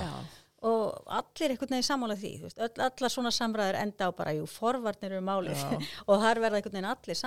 [0.64, 4.46] og allir einhvern veginn sammála því, veist, öll, allar svona samræður enda á bara, jú,
[4.48, 5.60] forvarnir eru málið.
[6.08, 7.20] Og þar verða einhvern veginn allir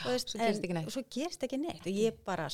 [0.00, 1.84] Já, veist, svo, gerist ekki neitt.
[1.84, 2.48] Og ég bara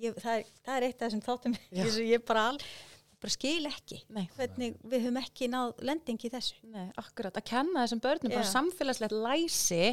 [0.00, 1.58] ég, það, er, það er eitt af þessum þáttum
[2.14, 2.62] ég bara, all,
[3.20, 4.24] bara skil ekki Nei.
[4.36, 6.56] hvernig við höfum ekki náð lendingi í þessu.
[6.70, 9.84] Nei, akkurat, að kenna þessum börnum bara samfélagslegt læsi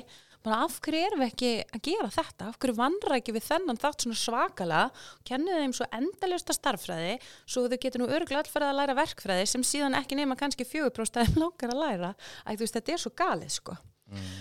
[0.45, 2.49] bara af hverju erum við ekki að gera þetta?
[2.51, 4.83] Af hverju vandra ekki við þennan þátt svona svakala
[5.27, 9.65] kennu þeim svo endaljósta starffræði svo þau getur nú örgulega allferð að læra verkfræði sem
[9.67, 12.13] síðan ekki nema kannski fjögurpróstaðum lókar að læra.
[12.45, 13.75] Að þú veist þetta er svo galið sko.
[14.13, 14.31] Mm.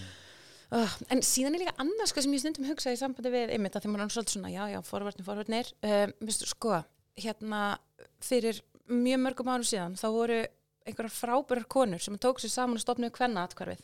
[0.74, 3.84] Uh, en síðan er líka annars sem ég stundum hugsa í sambandi við einmitt að
[3.84, 5.72] því maður er svolítið svona já já forvarnir forvarnir.
[5.84, 6.80] Uh, viðstu, sko
[7.16, 7.78] hérna
[8.22, 8.58] fyrir
[8.90, 10.40] mjög mörgum árum síðan þá voru
[10.86, 13.82] einhverjar frábærar konur sem tók sér saman og stopnaði hvenna atkvarfið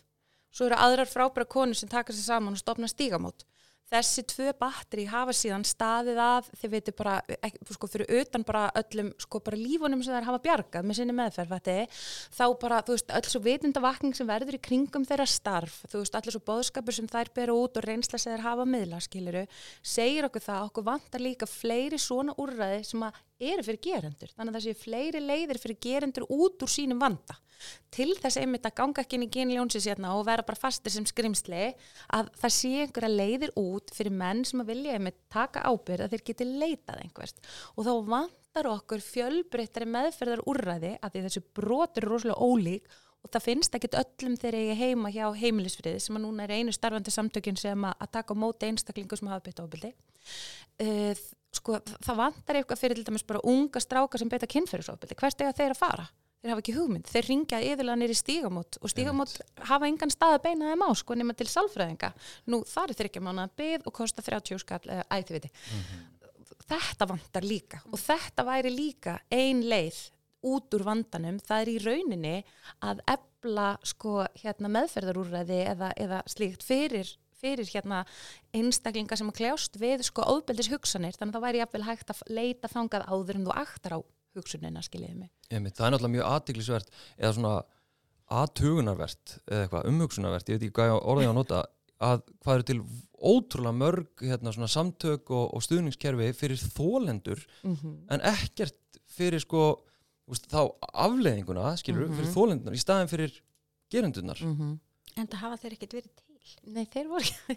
[0.52, 3.46] svo eru aðrar frábærar konur sem taka sér saman og stopnaði stígamót
[3.92, 8.64] þessi tvö batteri hafa síðan staðið að þið veitir bara, ekki, sko, fyrir utan bara
[8.80, 11.56] öllum, sko, bara lífunum sem þær hafa bjargað með sinni meðferð,
[12.32, 16.16] þá bara, þú veist, öll svo vitundavakning sem verður í kringum þeirra starf, þú veist,
[16.18, 19.44] allir svo bóðskapur sem þær bera út og reynsla sem þær hafa miðla, skiliru,
[19.82, 23.20] segir okkur það, okkur vantar líka fleiri svona úrræði sem að
[23.50, 27.38] eru fyrir gerendur, þannig að það sé fleiri leiðir fyrir gerendur út úr sínum vanda.
[27.94, 31.06] Til þess einmitt að ganga ekki inn í genljónsins hérna og vera bara fastir sem
[31.06, 31.68] skrimsli
[32.16, 36.16] að það sé einhverja leiðir út fyrir menn sem að vilja einmitt taka ábyrð að
[36.16, 37.38] þeir geti leitað einhvert.
[37.76, 42.90] Og þá vantar okkur fjölbreyttari meðferðar úrræði að því þessu brotur er rosalega ólík
[43.22, 46.56] og það finnst ekkit öllum þegar ég er heima hjá heimilisfriði sem að núna er
[46.58, 49.92] einu starfandi samtökin sem að, taka móti einstaklingu sem hafa byrta ábyrði
[50.82, 51.22] uh,
[51.62, 55.16] sko það vantar eitthvað fyrir til dæmis bara unga strákar sem beita kynferðisofbeldi.
[55.18, 56.06] Hvert er þeir að fara?
[56.42, 59.36] Þeir hafa ekki hugmynd, þeir ringja yfirlega nýri stígamót og stígamót
[59.68, 62.10] hafa engan stað að beina þeim á sko nema til sálfræðinga.
[62.50, 65.52] Nú það er þryggja mánu að byggð og kosta 30 skall eða æði viti.
[66.72, 70.00] Þetta vantar líka og þetta væri líka ein leið
[70.50, 72.34] út úr vandanum, það er í rauninni
[72.82, 77.06] að ebla sko hérna meðferðarúræði eða, eða slíkt fyrir,
[77.42, 78.02] fyrir hérna
[78.54, 82.22] einstaklinga sem að kljást við sko óbeldis hugsanir, þannig að það væri jafnvel hægt að
[82.30, 84.00] leita þangað áður en þú aktar á
[84.36, 85.30] hugsunina, skiljiði mig.
[85.52, 87.54] Einmitt, það er náttúrulega mjög aðtiklisvert eða svona
[88.32, 91.62] aðtugunarvert eða eitthvað umhugsunarvert, ég veit ekki hvað orðið ég á að nota
[92.02, 92.78] að hvað eru til
[93.32, 97.98] ótrúlega mörg hérna, svona, samtök og, og stuðningskerfi fyrir þólendur Mm -hmm.
[98.10, 99.82] en ekkert fyrir sko
[100.28, 102.16] úst, þá afleiðinguna skilur Mhm.
[102.16, 103.40] fyrir þólendunar í staðin fyrir
[103.90, 104.40] gerendurnar
[105.16, 106.31] En það hafa þeir ekkert verið til.
[106.62, 107.56] Nei, þeir voru ekki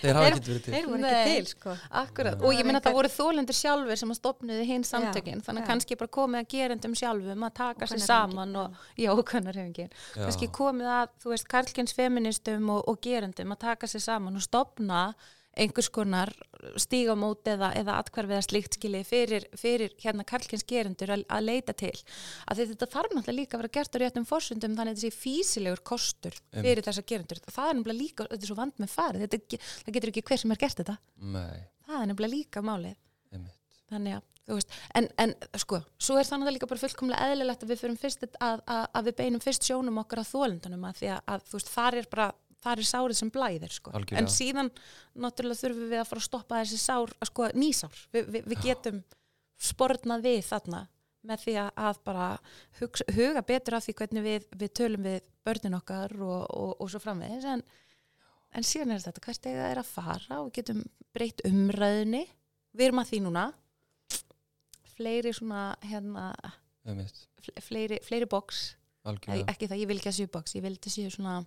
[0.00, 1.10] þeir hafa ekkert verið til Þeir voru Nei.
[1.12, 1.74] ekki til, sko.
[2.00, 2.46] Akkurat, Nei.
[2.48, 5.70] og ég minna að Það voru þólendur sjálfur sem að stopnuði hinn samtökin, þannig að
[5.70, 9.08] kannski bara komið að gerendum sjálfum að taka sér saman og, já,
[10.16, 10.20] Já.
[10.26, 14.44] kannski komið að, þú veist, karlkins feministum og, og gerendum að taka sér saman og
[14.44, 15.02] stopna
[15.56, 16.32] einhvers konar
[16.80, 21.74] stígamót eða, eða atkvarfið að slíkt skilji fyrir, fyrir hérna karlkins gerendur að, að leita
[21.76, 21.94] til.
[22.50, 25.82] Að þetta þarf náttúrulega líka að vera gert á réttum forsundum þannig að þessi físilegur
[25.86, 29.60] kostur fyrir þessa gerendur, það er nefnilega líka þetta er svo vand með farið, þetta,
[29.86, 30.96] það getur ekki hver sem er gert þetta,
[31.36, 32.96] Nei, það er nefnilega líka málið.
[33.32, 33.60] Einmitt.
[33.86, 37.62] Þannig að, þú veist, en, en sko, svo er þannig að líka bara fullkomlega eðlilegt
[37.62, 41.12] að við fyrst að, að, að við beinum fyrst sjónum okkar að þólendunum að því
[41.14, 42.28] að, að þú veist, þar er bara
[42.64, 43.92] þar er sárið sem blæðir, sko.
[44.16, 44.72] En síðan,
[45.14, 48.02] náttúrulega þurfum við að fara að stoppa þessi sár, sko, nýsár.
[48.14, 49.00] Vi, við, við getum
[49.56, 50.86] spornað við þarna
[51.26, 52.26] með því að, að bara
[52.80, 56.90] hugs, huga betur af því hvernig við, við tölum við börnin okkar og, og, og
[56.92, 57.46] svo framvegis.
[57.50, 57.64] En,
[58.56, 60.84] en síðan er þetta hvert eða er að fara og getum
[61.16, 62.24] breytt umræðinni
[62.76, 63.46] við erum að því núna.
[64.96, 66.30] Fleiri svona hérna,
[67.66, 68.70] fleiri, fleiri box.
[68.72, 69.46] Æ, algjörlega.
[69.52, 71.38] Ekki það, ég vil ekki að séu box ég vil þetta séu svona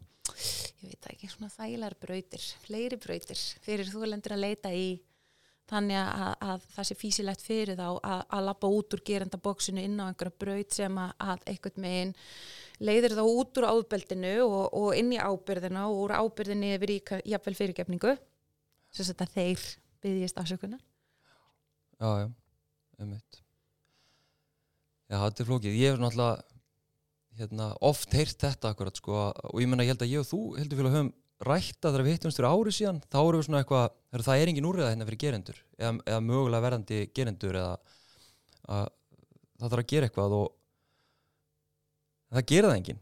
[0.79, 4.89] ég veit ekki, svona þægilegar brautir fleiri brautir fyrir þú lendur að leita í
[5.69, 9.83] þannig að, að það sé físilegt fyrir þá að, að lappa út úr gerenda bóksinu
[9.85, 12.13] inn á einhverja braut sem að, að einhvern megin
[12.79, 16.99] leiðir þá út úr ábeldinu og, og inn í ábyrðina og úr ábyrðinu yfir í
[17.33, 18.15] jafnvel fyrirgefningu.
[18.89, 19.65] Sem þetta þeir
[20.01, 20.81] byggjast afsökunar.
[21.99, 22.29] Já, já,
[22.97, 23.41] einmitt.
[25.09, 25.75] Já, þetta er flókið.
[25.77, 26.58] Ég hef náttúrulega
[27.39, 30.41] hérna, oft heyrt þetta akkurat sko, og ég menna ég held að ég og þú
[30.59, 31.11] heldur fyrir að höfum
[31.47, 33.93] rætta þegar við hittumst fyrir ári síðan þá erum við svona eitthvað,
[34.27, 37.75] það er engin úrreða hérna fyrir gerendur eða, eða mögulega verðandi gerendur eða
[38.69, 38.89] að
[39.59, 40.49] það þarf að gera eitthvað og
[42.35, 42.99] það gerir það engin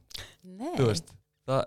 [0.78, 1.10] veist,
[1.50, 1.64] það,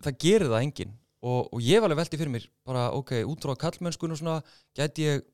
[0.00, 3.46] það gerir það engin og, og ég var alveg veldi fyrir mér bara ok, út
[3.46, 4.40] frá kallmennskun og svona
[4.76, 5.24] gæti ég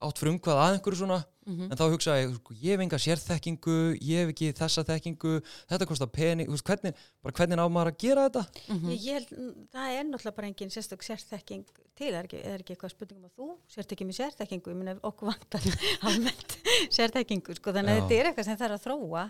[0.00, 3.76] átt frumkvað að einhverju svona mm en þá hugsaði ég, sko, ég hef enga sérþekkingu
[3.98, 5.32] ég hef ekki þessa þekkingu
[5.70, 8.42] þetta kostar pening, þú veist, hvernig, bara hvernig á maður að gera þetta?
[8.70, 8.92] Mhm.
[8.92, 11.64] Ég, ég held, mm, það er náttúrulega bara engin sérstök sérþekking
[11.96, 14.78] til, það er ekki, er ekki eitthvað spurningum að þú sért ekki með sérþekkingu, ég
[14.78, 15.68] meina okkur vantar
[16.06, 16.56] almennt
[16.94, 19.26] sérþekkingu, sko, þannig að þetta er eitthvað sem þarf að þróa,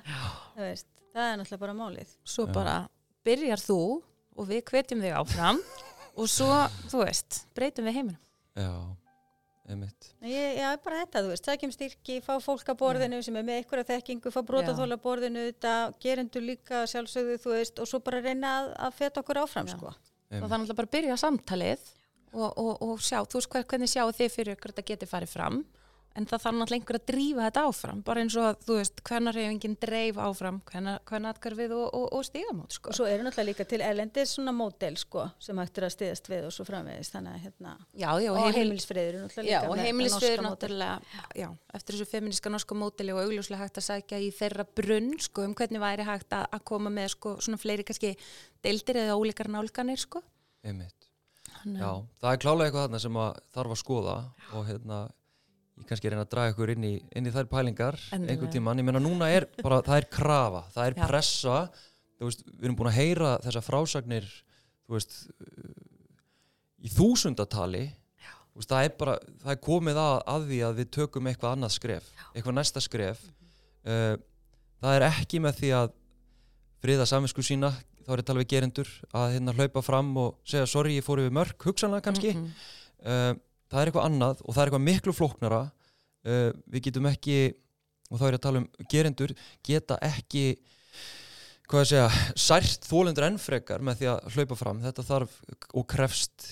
[0.61, 2.17] veist, það er náttúrulega bara málið.
[2.25, 2.53] svo Já.
[2.53, 2.77] bara
[3.25, 3.81] byrjar þú
[4.37, 5.63] og við hvetjum þig áfram
[6.21, 6.53] og svo,
[6.91, 8.21] þú veist, breytum við heiminum.
[8.59, 8.71] Já,
[10.27, 13.61] Ég, já, bara þetta, þú veist, sækjum styrki, fá fólk að borðinu sem er með
[13.61, 18.23] einhverja þekkingu, fá brotaþóla að borðinu, þetta gerendur líka sjálfsögðu, þú veist, og svo bara
[18.25, 19.77] reyna að, að feta okkur áfram, Já.
[19.77, 19.95] sko.
[19.95, 20.51] og einmitt.
[20.53, 21.91] þannig að bara byrja samtalið
[22.33, 25.35] og, og, og sjá, þú veist hver, hvernig sjáu þið fyrir ykkur þetta geti farið
[25.35, 25.63] fram
[26.19, 29.03] en það þarf náttúrulega einhver að drífa þetta áfram bara eins og að, þú veist,
[29.07, 32.91] hvernig reyfingin dreif áfram, hvernig atkvarfið og, og, og stígamót, sko.
[32.91, 36.31] Og svo eru náttúrulega líka til erlendis svona módel, sko, sem hægt er að stiðast
[36.33, 39.61] við og svo framvegis, þannig að hérna, Já, já, og heimil, heimilisfriður eru náttúrulega já,
[39.61, 41.49] líka og heimilisfriður náttúrulega, já,
[41.79, 45.55] eftir þessu feministka norska mótili og augljóslega hægt að sækja í þeirra brunn, sko, um
[45.55, 48.17] hvernig væri hægt að, að koma með, sko, svona fleiri kannski
[48.67, 50.25] deildir eða ólíkar nálganir, sko.
[51.81, 54.15] Já, að- það er klálega eitthvað þarna sem að þarf að skoða
[54.57, 54.99] og hérna
[55.81, 58.35] ég kannski reyna að draga ykkur inn í, inn í þær pælingar Endilega.
[58.35, 61.07] einhvern tímann, ég meina núna er bara, það er krafa, það er Já.
[61.09, 61.57] pressa.
[62.21, 64.27] Veist, við erum búin að heyra þessar frásagnir
[64.85, 65.15] þú veist
[66.81, 67.87] í þúsundatali.
[68.51, 69.15] Þú veist, það er bara,
[69.45, 73.23] það er komið að, að því að við tökum eitthvað annað skref eitthvað næsta skref.
[73.87, 74.17] Uh,
[74.83, 75.95] það er ekki með því að
[76.81, 77.73] friða saminsku sína.
[78.05, 81.35] Þá er tala við gerendur að hérna hlaupa fram og segja sorry ég fór yfir
[81.37, 82.35] mörg, hugsanlega kannski.
[82.35, 82.51] Mhm.
[83.05, 83.33] uh,
[83.71, 87.39] það er eitthvað annað og það er eitthvað miklu flóknara uh, við getum ekki
[88.11, 89.35] og þá er ég að tala um gerendur
[89.67, 90.45] geta ekki
[91.71, 94.81] hvað að segja, sært þólendur ennfrekar með því að hlaupa fram.
[94.83, 95.37] Þetta þarf
[95.79, 96.47] og krefst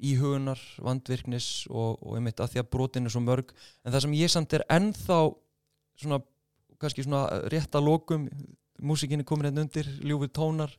[0.00, 3.52] íhugunar, vandvirknis og, og einmitt að því að brotin er svo mörg.
[3.84, 5.18] En það sem ég samt er ennþá
[6.00, 6.20] svona,
[6.80, 8.24] kannski svona rétt að lokum,
[8.80, 10.72] músikinni komin hérna undir, ljúfið tónar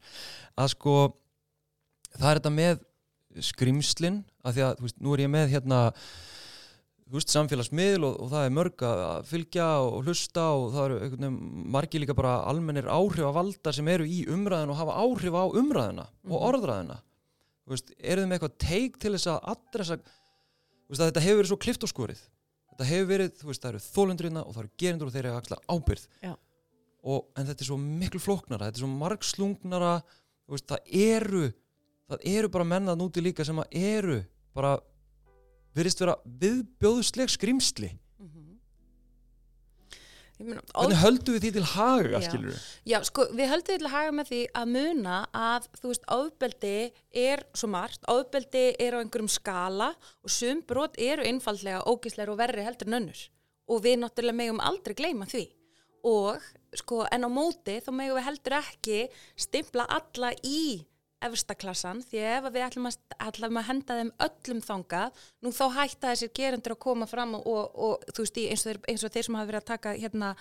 [0.57, 0.95] að sko
[2.17, 2.81] það er þetta með
[3.39, 5.79] skrimslin að því að, þú veist, nú er ég með hérna
[7.11, 11.29] þú veist, samfélagsmiðl og, og það er mörg að fylgja og hlusta og það eru
[11.75, 15.43] margir líka bara almennir áhrif að valda sem eru í umræðinu og hafa áhrif á
[15.59, 16.45] umræðina og Mhm.
[16.51, 16.99] orðræðina
[17.67, 21.25] þú veist, eru þið með eitthvað teik til þess að adressa, þú veist, að þetta
[21.25, 22.21] hefur verið svo klift og skorið.
[22.71, 25.37] Þetta hefur verið, þú veist, það eru þólendurina og það eru gerendur og þeir eru
[25.37, 26.05] axla ábyrð
[27.03, 29.93] og, en þetta er svo miklu flóknara þetta er svo margslungnara
[30.47, 31.43] þú veist, það eru
[32.11, 34.19] það eru bara mennað núti líka sem að eru
[34.55, 34.75] bara
[35.75, 37.91] virðist vera viðbjóðusleg skrimsli
[38.21, 38.47] Mhm.
[40.41, 42.25] Ég meina, hvernig höldum við því til haga, Já.
[42.25, 45.91] skilur við Já, sko, við höldum til að haga með því að muna að, þú
[45.91, 46.71] veist, ofbeldi
[47.23, 49.91] er svo margt, ofbeldi er á einhverjum skala
[50.23, 53.21] og sum brot eru einfallega ógislegar og verri heldur en önnur.
[53.69, 55.43] Og við náttúrulega megum aldrei gleyma því.
[56.09, 56.41] Og,
[56.73, 58.99] sko, en á móti þá megum við heldur ekki
[59.37, 60.85] stimpla alla í
[61.25, 62.97] efstaklassan því ef við ætlum að,
[63.27, 67.45] ætlum að henda þeim öllum þangað, nú þá hætta þessir gerendur að koma fram og,
[67.47, 69.93] og, og þú veist, eins og, þeir, eins og þeir sem hafa verið að taka
[69.97, 70.31] hérna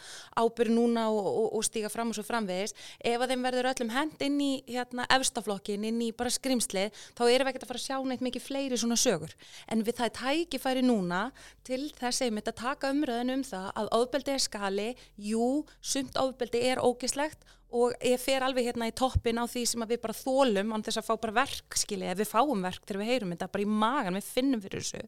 [0.40, 2.74] ábyrð núna og, og, stíga fram og svo framvegis,
[3.12, 7.24] ef að þeim verður öllum hend inn í hérna efstaflokkin, inn í bara skrimslið, þá
[7.28, 9.36] erum við ekkert að fara að sjá neitt mikið fleiri svona sögur.
[9.70, 11.22] En við það tækifæri núna
[11.66, 16.82] til þess að taka umröðin um það að ofbeldi er skali, jú, sumt ofbeldi er
[16.82, 17.44] ógislegt
[17.76, 21.00] og ég fer alveg hérna í toppin á því sem við bara þólum án þess
[21.00, 23.72] að fá bara verk, skilji, ef við fáum verk þegar við heyrum þetta bara í
[23.82, 25.02] magan, við finnum fyrir þessu.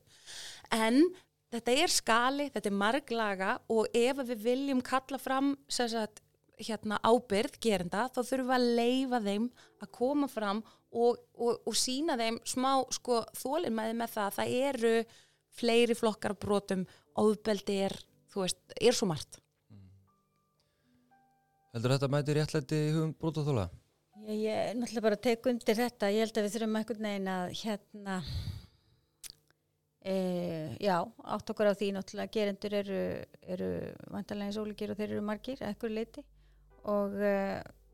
[0.72, 1.00] En
[1.52, 6.22] þetta er skali, þetta er marglaga og ef við viljum kalla fram sagt,
[6.62, 9.50] hérna, ábyrð gerenda, þá þurfum við að leifa þeim
[9.82, 14.38] að koma fram og, og, og sína þeim smá sko, þólin með, með það að
[14.38, 14.94] það eru
[15.52, 16.84] fleiri flokkar brotum,
[17.18, 17.96] ofbeldi er,
[18.32, 19.40] þú veist, er svo margt.
[21.72, 23.70] Heldur þetta mæti réttlæti í hugum brótaþóla
[24.22, 27.54] Ég, ég náttúrulega bara tek undir þetta, ég held að við þurfum einhvern veginn að
[27.58, 28.16] hérna,
[30.06, 30.14] e,
[30.78, 30.94] já,
[31.34, 31.88] átt okkur á því.
[31.96, 33.00] Náttúrulega gerendur eru,
[33.56, 33.70] eru
[34.14, 36.22] vantarlega eins ólíkir og þeir eru margir, ekkur leiti
[36.86, 37.34] og, e,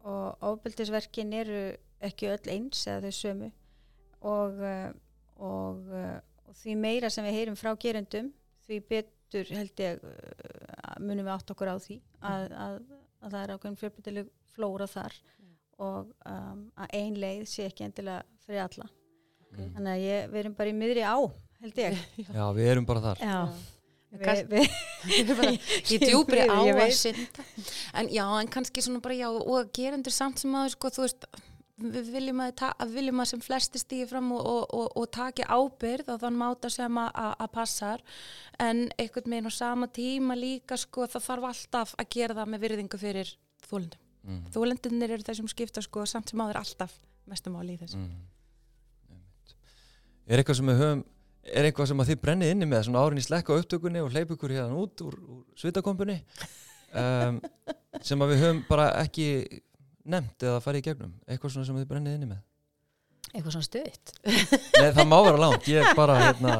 [0.04, 1.62] og ofbeldisverkin eru
[2.04, 3.50] ekki öll eins eða þau sömu.
[4.28, 4.76] Og, e,
[5.48, 6.04] og, e,
[6.44, 8.34] og því meira sem við heyrum frá gerendum,
[8.68, 10.04] því betur held ég
[11.00, 12.80] munum við átt okkur á því að, að,
[13.22, 15.16] að það er ákveðin fjölbyrtileg flóra þar
[15.78, 18.88] og um, að ein leið sé ekki endilega fyrir alla.
[19.54, 19.72] Mm.
[19.76, 21.16] Þannig að ég, við erum bara í miðri á,
[21.62, 21.98] held ég.
[22.38, 23.40] já, við erum bara þar Já.
[25.92, 27.44] Ég djúpri á að synda.
[27.92, 31.26] En já, en kannski svona bara já, og gerendur samt sem að, sko, þú veist,
[31.78, 35.46] við viljum að, að viljum að sem flesti stíði fram og, og, og, og taki
[35.46, 38.02] ábyrð og þann máta sem að, að, passar
[38.62, 42.64] en einhvern veginn á sama tíma líka sko það þarf alltaf að gera það með
[42.66, 43.34] virðingu fyrir
[43.68, 44.02] þólendum.
[44.26, 44.40] mm.
[44.56, 46.96] Þólendunir eru þessum skipta sko samt sem áður alltaf
[47.28, 48.00] mestum áli í þessu.
[48.00, 48.26] Mm.
[49.12, 49.54] Einmitt.
[50.26, 51.06] Er eitthvað sem við höfum
[51.48, 54.34] er eitthvað sem að þið brennið inni með svona árin í slekka upptökunni og hleyp
[54.34, 56.18] ykkur hérna út úr, úr svitakompuni
[56.92, 57.38] um,
[58.08, 59.28] sem að við höfum bara ekki
[60.08, 62.44] nefnt eða farið í gegnum eitthvað svona sem þið brennið inni með
[63.28, 64.10] eitthvað svona stuðt.
[64.80, 66.52] Nei, það má vera langt, ég er bara hérna,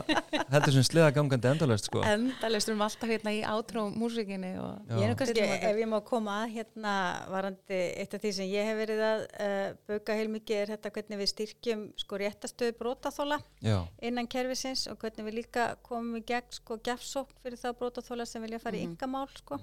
[0.52, 2.02] heldur sem sliða gangandi endalaust sko.
[2.04, 4.98] Endalist erum alltaf hérna í átrú músikinni og Já.
[4.98, 6.92] Ég er nú kannski, ef ég má koma að hérna
[7.32, 11.22] varandi eitt af því sem ég hef verið að uh, bauka heilmikið er þetta hvernig
[11.24, 13.78] við styrkjum sko réttastöðu brótaþóla Já,
[14.10, 18.44] innan kerfisins og hvernig við líka komum í gegn sko gjafsókn fyrir þá brótaþóla sem
[18.44, 18.92] vilja fara í Mhm.
[18.92, 19.56] yngamál sko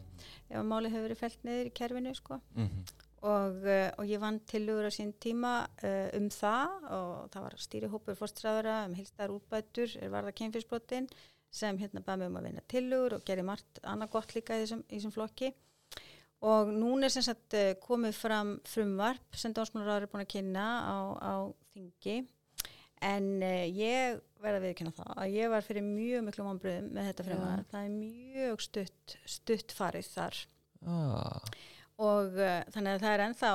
[0.49, 2.71] ef máli hefur verið felt niður í kerfinu sko mm
[3.25, 7.55] og, uh, og ég vann tilugur á sín tíma uh, um það og það var
[7.65, 11.09] stýrihópur fórstræðara um hilstar útbætur er varða kynfyrsbrotin
[11.55, 14.65] sem hérna baði mig um að vinna tilugur og gerði margt annað gott líka í
[14.65, 15.51] þessum, í þessum flokki.
[16.45, 20.65] Og núna er sem sagt uh, komið fram frumvarp sem dómsmálaráður er búin að kynna
[20.83, 21.33] á, á
[21.73, 22.17] þingi.
[23.05, 27.09] En uh, ég verða að viðkynna það að ég var fyrir mjög miklu vonbröðum með
[27.09, 30.43] þetta frumvarp, það er mjög stutt, stutt farið þar.
[30.85, 31.55] Ah,
[32.01, 33.51] og uh, þannig að það er ennþá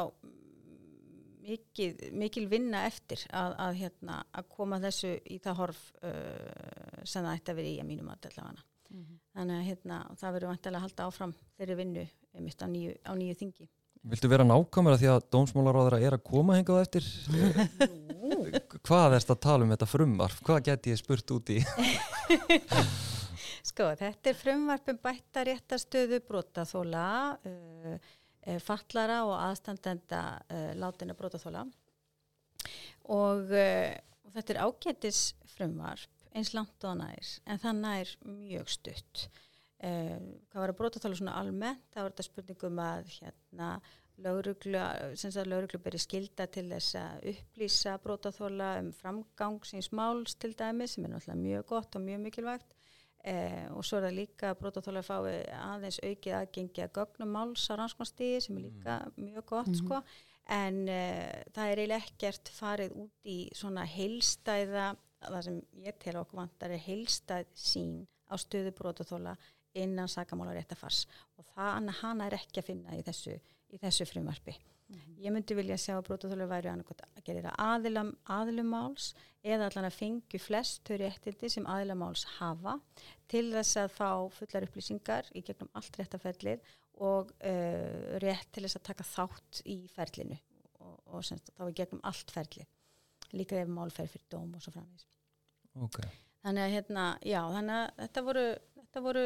[1.51, 1.91] mikil,
[2.23, 7.35] mikil vinna eftir að, að, hérna, að koma þessu í það horf uh, sem það
[7.35, 8.67] ætti að vera í að mínum að allavega.
[9.31, 13.13] Þannig að hérna, það verður vantilega að halda áfram þeirri vinnu einmitt á nýju, á
[13.15, 13.69] nýju þingi.
[14.11, 17.09] Viltu vera nákvæmur að því að dómsmálaráðara er að koma hengað á eftir?
[18.89, 20.41] Hvað erst að tala um þetta frumvarf?
[20.47, 21.59] Hvað geti ég spurt út í?
[23.71, 27.05] Sko, þetta er frumvarpum bætta réttastöðu brotaþóla,
[27.45, 28.17] uh, uh,
[28.65, 31.67] fallara og aðstandenda uh, látina brotaþóla
[33.11, 33.93] og, uh,
[34.25, 35.23] og þetta er ágætis
[35.57, 39.25] frumvarp eins langt og nær en það nær mjög stutt.
[39.81, 43.69] Hvað var að brotaþóla svona almennt, þá er þetta spurningum að hérna
[44.21, 51.07] lauruglu, beri skilda til þess að upplýsa brotaþóla um framgang síns máls til dæmi sem
[51.07, 52.77] er náttúrulega mjög gott og mjög mikilvægt
[53.25, 57.67] Eh, og svo er það líka að brotaþólar fái aðeins aukið aðgengi að gögnum máls
[57.69, 59.75] á rannskonastíði sem er líka mjög gott Mhm.
[59.77, 60.03] sko
[60.49, 66.17] en eh, það er eiginlega ekkert farið út í svona heilstæða það sem ég tel
[66.17, 69.37] okkur vantar er heilstæð sín á stöðu brotaþóla
[69.75, 71.07] innan sakamála réttafars
[71.37, 73.37] og það hana er ekki að finna í þessu,
[73.71, 74.57] í þessu frumvarpi.
[75.21, 79.11] Ég myndi vilja sjá að brotaþólar væri að gera aðilum, aðilumáls
[79.45, 82.79] eða allan að fengju flest þau réttindi sem aðilumáls hafa
[83.31, 86.65] til þess að fá fullar upplýsingar í gegnum allt réttaferlið
[87.01, 90.39] og uh, rétt til þess að taka þátt í ferlinu
[90.81, 92.69] og, og semst, þá í gegnum allt ferlið.
[93.37, 95.07] Líka ef mál fer fyrir dóm og svo framvís.
[95.79, 96.01] Ok.
[96.41, 98.45] Þannig að hérna, já, þannig að þetta voru,
[98.91, 99.25] þetta voru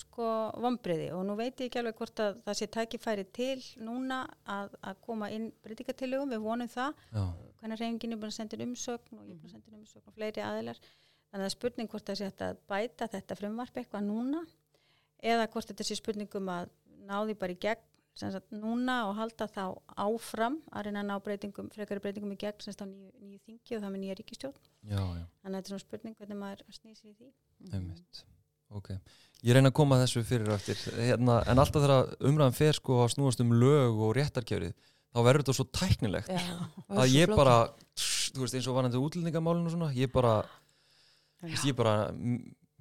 [0.00, 4.24] sko vombriði og nú veit ég ekki alveg hvort að það sé tækifæri til núna
[4.50, 7.22] að, að koma inn breytingatilugum, við vonum það, Já.
[7.60, 10.18] hvernig reyngin er búin að senda umsögn og ég er búin að senda umsögn og
[10.18, 10.82] fleiri aðilar.
[10.82, 14.42] Þannig að það er spurning hvort það sé að bæta þetta frumvarp eitthvað núna
[15.22, 16.74] eða hvort þetta sé spurningum að
[17.06, 19.62] ná því bara í gegn sagt núna og halda þá
[19.98, 23.78] áfram að reyna að ná breytingum, frekari breytingum í gegn sem sagt á nýju, þingi
[23.78, 24.70] og það með nýja ríkistjórn.
[24.86, 25.24] Já, já.
[25.42, 27.32] Þannig að þetta er svona spurning hvernig maður snýr sér í því.
[27.72, 28.24] Einmitt.
[28.70, 28.90] Ok.
[29.44, 30.78] Ég reyna að koma þessu fyrir eftir.
[30.96, 34.72] Hérna, en alltaf þegar umræðan fer sko að snúast um lög og réttarkjörið,
[35.14, 36.40] þá verður þetta svo tæknilegt Já,
[36.88, 37.36] að ég flókið.
[37.36, 37.56] bara,
[38.34, 40.32] þú veist eins og varandi útlendingamálinu og svona, ég bara,
[41.44, 41.96] ég bara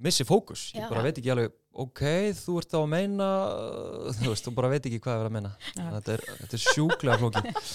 [0.01, 0.69] missi fókus.
[0.75, 2.01] Ég bara veit ekki alveg, ok,
[2.37, 3.27] þú ert þá að meina,
[4.17, 5.51] þú veist, þú bara veit ekki hvað ég er að meina.
[5.77, 7.67] Þetta er, þetta er sjúklega flókið.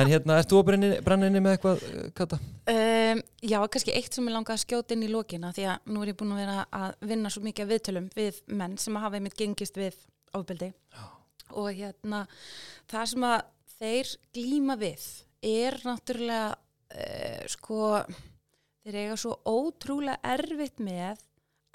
[0.00, 0.70] En hérna, ert þú að
[1.06, 2.40] brenna inni með eitthvað, eh, Kata?
[2.68, 6.02] Um, já, kannski eitt sem ég langaði að skjóta inn í lokina því að nú
[6.04, 9.38] er ég búin að vera að vinna svo mikið viðtölum við menn sem hafa einmitt
[9.38, 9.96] gengist við
[10.28, 11.04] Já.
[11.56, 12.26] og hérna
[12.90, 13.38] það sem að
[13.78, 15.06] þeir glíma við
[15.48, 17.80] er náttúrulega uh, sko
[18.84, 21.22] þeir eiga svo ótrúlega erfitt með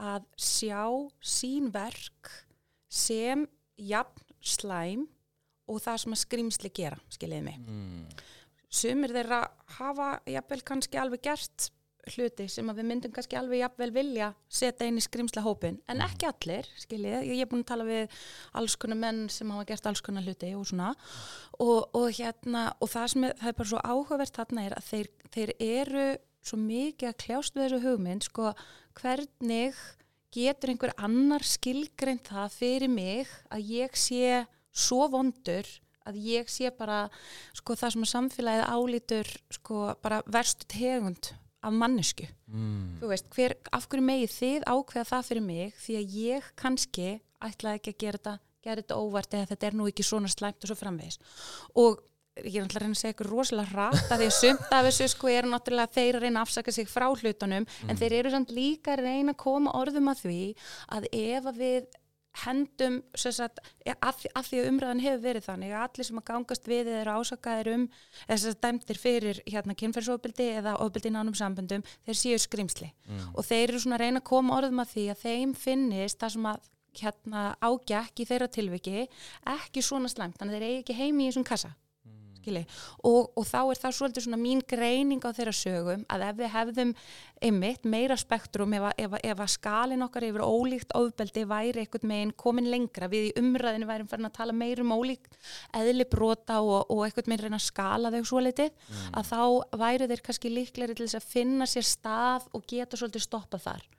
[0.02, 0.86] að sjá
[1.20, 2.32] sín verk
[2.90, 3.46] sem
[3.78, 5.06] jafn slæm
[5.70, 7.62] og það sem að skrimsli gera, skiljiði mig.
[7.64, 8.08] Mm.
[8.74, 9.46] sumir þeirra
[9.78, 11.70] hafa jafnvel kannski alveg gert
[12.12, 16.02] hluti sem að við myndum kannski alveg jafnvel vilja setja inn í skrimsla hópin en
[16.04, 18.18] ekki allir, skiljið, ég er búin að tala við
[18.60, 20.92] alls konar menn sem hafa gert alls konar hluti og svona.
[21.64, 24.90] Og, og hérna, og það sem er, það er bara svo áhugavert þarna er að
[24.90, 26.08] þeir, þeir eru
[26.44, 28.54] svo mikið að kljást við þessu hugmynd, sko,
[29.00, 29.78] hvernig
[30.34, 35.68] getur einhver annar skilgreint það fyrir mig að ég sé svo vondur
[36.10, 37.06] að ég sé bara
[37.56, 41.32] sko það sem að samfélagið álítur sko bara verstu tegund
[41.64, 42.26] af mannesku.
[42.52, 42.98] Mm.
[43.08, 47.12] Veist, hver, af hverju megið þið ákveða það fyrir mig því að ég kannski
[47.44, 48.34] ætlaði ekki að gera þetta,
[48.64, 51.22] gera þetta óvart eða þetta er nú ekki svona slæmt og svo framvegis.
[51.80, 52.04] Og
[52.42, 54.86] ég er náttúrulega að reyna að segja ykkur rosalega rætt að því að sumt af
[54.88, 58.32] þessu sko er náttúrulega þeir að reyna að afsaka sig frá hlutunum en þeir eru
[58.34, 60.40] samt líka að reyna að koma orðum að því
[60.98, 61.92] að ef að við
[62.44, 66.70] hendum sagt, að, að því að umræðan hefur verið þannig að allir sem að gangast
[66.70, 67.84] við eða ásakaðir um
[68.26, 72.90] eða dæmdir fyrir hérna kynferðsofbildi eða ofbildi í nánum samböndum þeir séu skrimsli.
[73.38, 76.36] Og þeir eru svona að reyna að koma orðum að því að þeim finnist það
[76.36, 76.68] sem að
[77.04, 79.08] hérna ágækk í þeirra tilviki
[79.54, 81.74] ekki svona slæmt, þannig að þeir eigi ekki heimi í þessum kassa
[83.04, 86.52] og, og þá er það svolítið svona mín greining á þeirra sögum að ef við
[86.54, 86.94] hefðum
[87.44, 92.36] einmitt meira spektrum ef, ef, ef að skalin okkar yfir ólíkt ofbeldi væri einhvern meginn
[92.44, 95.40] komin lengra við í umræðinu værum farin að tala meira um ólíkt
[95.80, 98.72] eðli brota og, og einhvern meginn reyna að skala þau svo litið
[99.12, 99.42] að þá
[99.84, 103.92] væru þeir kannski líklegri til þess að finna sér stað og geta svolítið stoppað þar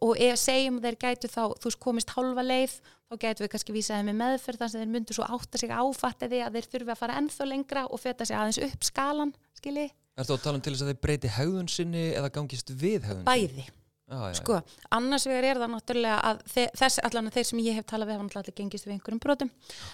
[0.00, 2.76] og ef segjum að þeir gætu þá þú komist hálfa leið
[3.10, 6.36] þá gætu við kannski vísaði með meðferð þannig að þeir myndu svo átta sig áfattið
[6.44, 9.90] að þeir þurfi að fara ennþá lengra og feta sig aðeins upp skalan skilji,
[10.20, 13.28] Ertu að tala um til þess að þeir breyti hegðun sinni eða gangist við hegðun
[13.28, 13.64] bæði.
[14.10, 14.56] Já, já, sko,
[14.96, 18.08] annars vegar er það náttúrulega að þe þess allan að þeir sem ég hef talað
[18.08, 19.50] við hafa náttúrulega gengist við einhverjum brotum.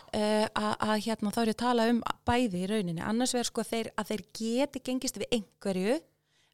[0.08, 1.98] Uh, að, að hérna þá er ég að tala um
[2.30, 4.22] bæði í rauninni, annars vegar sko þeir, að þeir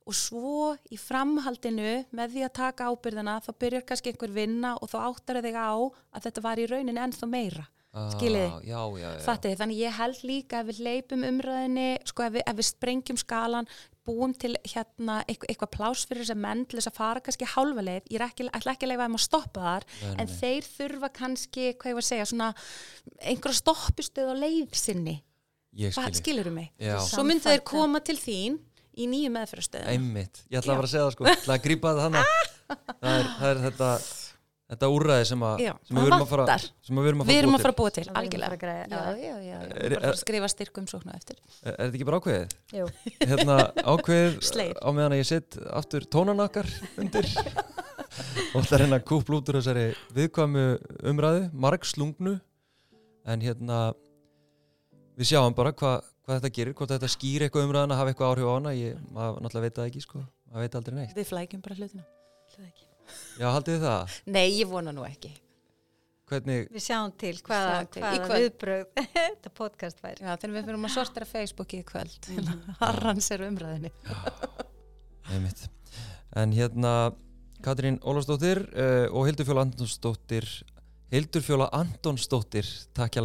[0.06, 4.90] og svo í framhaldinu með því að taka ábyrðina þá byrjar kannski einhver vinna og
[4.92, 7.68] þá áttar þig á að þetta var í rauninni ennþá meira.
[7.92, 8.48] Skiljiði?
[8.48, 12.56] Ah, já Fattiði, þannig ég held líka ef við leipum umræðinni, sko ef við, ef
[12.56, 13.68] við sprengjum skalan,
[14.08, 17.50] búum til hérna eitthvað, eitthvað plás fyrir þess að menn til þess að fara kannski
[17.52, 20.70] hálfa leið, ég ekki, ætla ekki að leifa þeim að stoppa þar, nei, en þeir
[20.70, 22.48] þurfa kannski, hvað ég var að segja, svona
[23.20, 25.16] einhverja stoppistöð á leið sinni,
[26.16, 26.72] skilur mig?
[26.80, 28.56] Já, Svo myndu þeir koma til þín
[28.96, 29.92] í nýju meðfyrastöðum.
[29.94, 32.24] einmitt Ég ætla að vera að segja það sko Ég ætla að grípa það hana
[33.02, 33.92] það er, það er þetta
[34.72, 36.62] Þetta úrræði sem, að, Já, sem það við erum að fara vantar.
[36.86, 38.22] sem við erum að Við fara erum búa að fara að búa til, Sem við
[38.22, 38.70] erum að algjörlega.
[38.72, 39.26] að Já, já.
[39.26, 39.56] já, já.
[39.58, 41.36] Er- Bara að er- að skrifa styrkum sóknu eftir.
[41.60, 42.54] Er, er þetta ekki bara ákveðið?
[42.78, 42.86] Jú,
[43.32, 43.56] Hérna
[43.92, 44.80] ákveðið Slegið.
[44.80, 46.70] á meðan að ég sitt aftur tónanakkar
[47.04, 47.28] undir
[48.56, 49.84] og það er hérna kúpl út úr þessari
[50.16, 50.64] viðkvæmu
[51.12, 52.34] umræðu, marg slungnu
[53.28, 53.82] en hérna
[55.20, 58.30] við sjáum bara hva, hvað þetta gerir hvort þetta skýr eitthvað umræðan að hafa eitthvað
[58.32, 60.18] áhrif á hana ég, maður náttúrulega veit það ekki sko
[60.52, 61.14] maður veit aldrei neitt.
[61.16, 62.04] Við flækjum bara hlutina.
[63.40, 64.04] Já, haldið þið það?
[64.36, 65.30] Nei, ég vona nú ekki.
[66.32, 68.02] Hvernig, við sjáum til hvaða, Sjáum til.
[68.02, 68.42] Í hvaða kvöld.
[68.42, 68.84] viðbröð
[69.16, 70.20] þetta podcast væri.
[70.24, 72.46] Já, þegar við fyrir að sortera Facebooki í kvöld Mhm.
[72.72, 73.90] að harransera umræðinni.
[75.32, 75.60] einmitt
[76.36, 76.92] en hérna
[77.62, 80.46] Katrín Ólafsdóttir uh, og Hildur Fjóla Antonsdóttir
[81.12, 82.66] Hildur Fjóla Antonsdóttir
[82.96, 83.22] takk hjá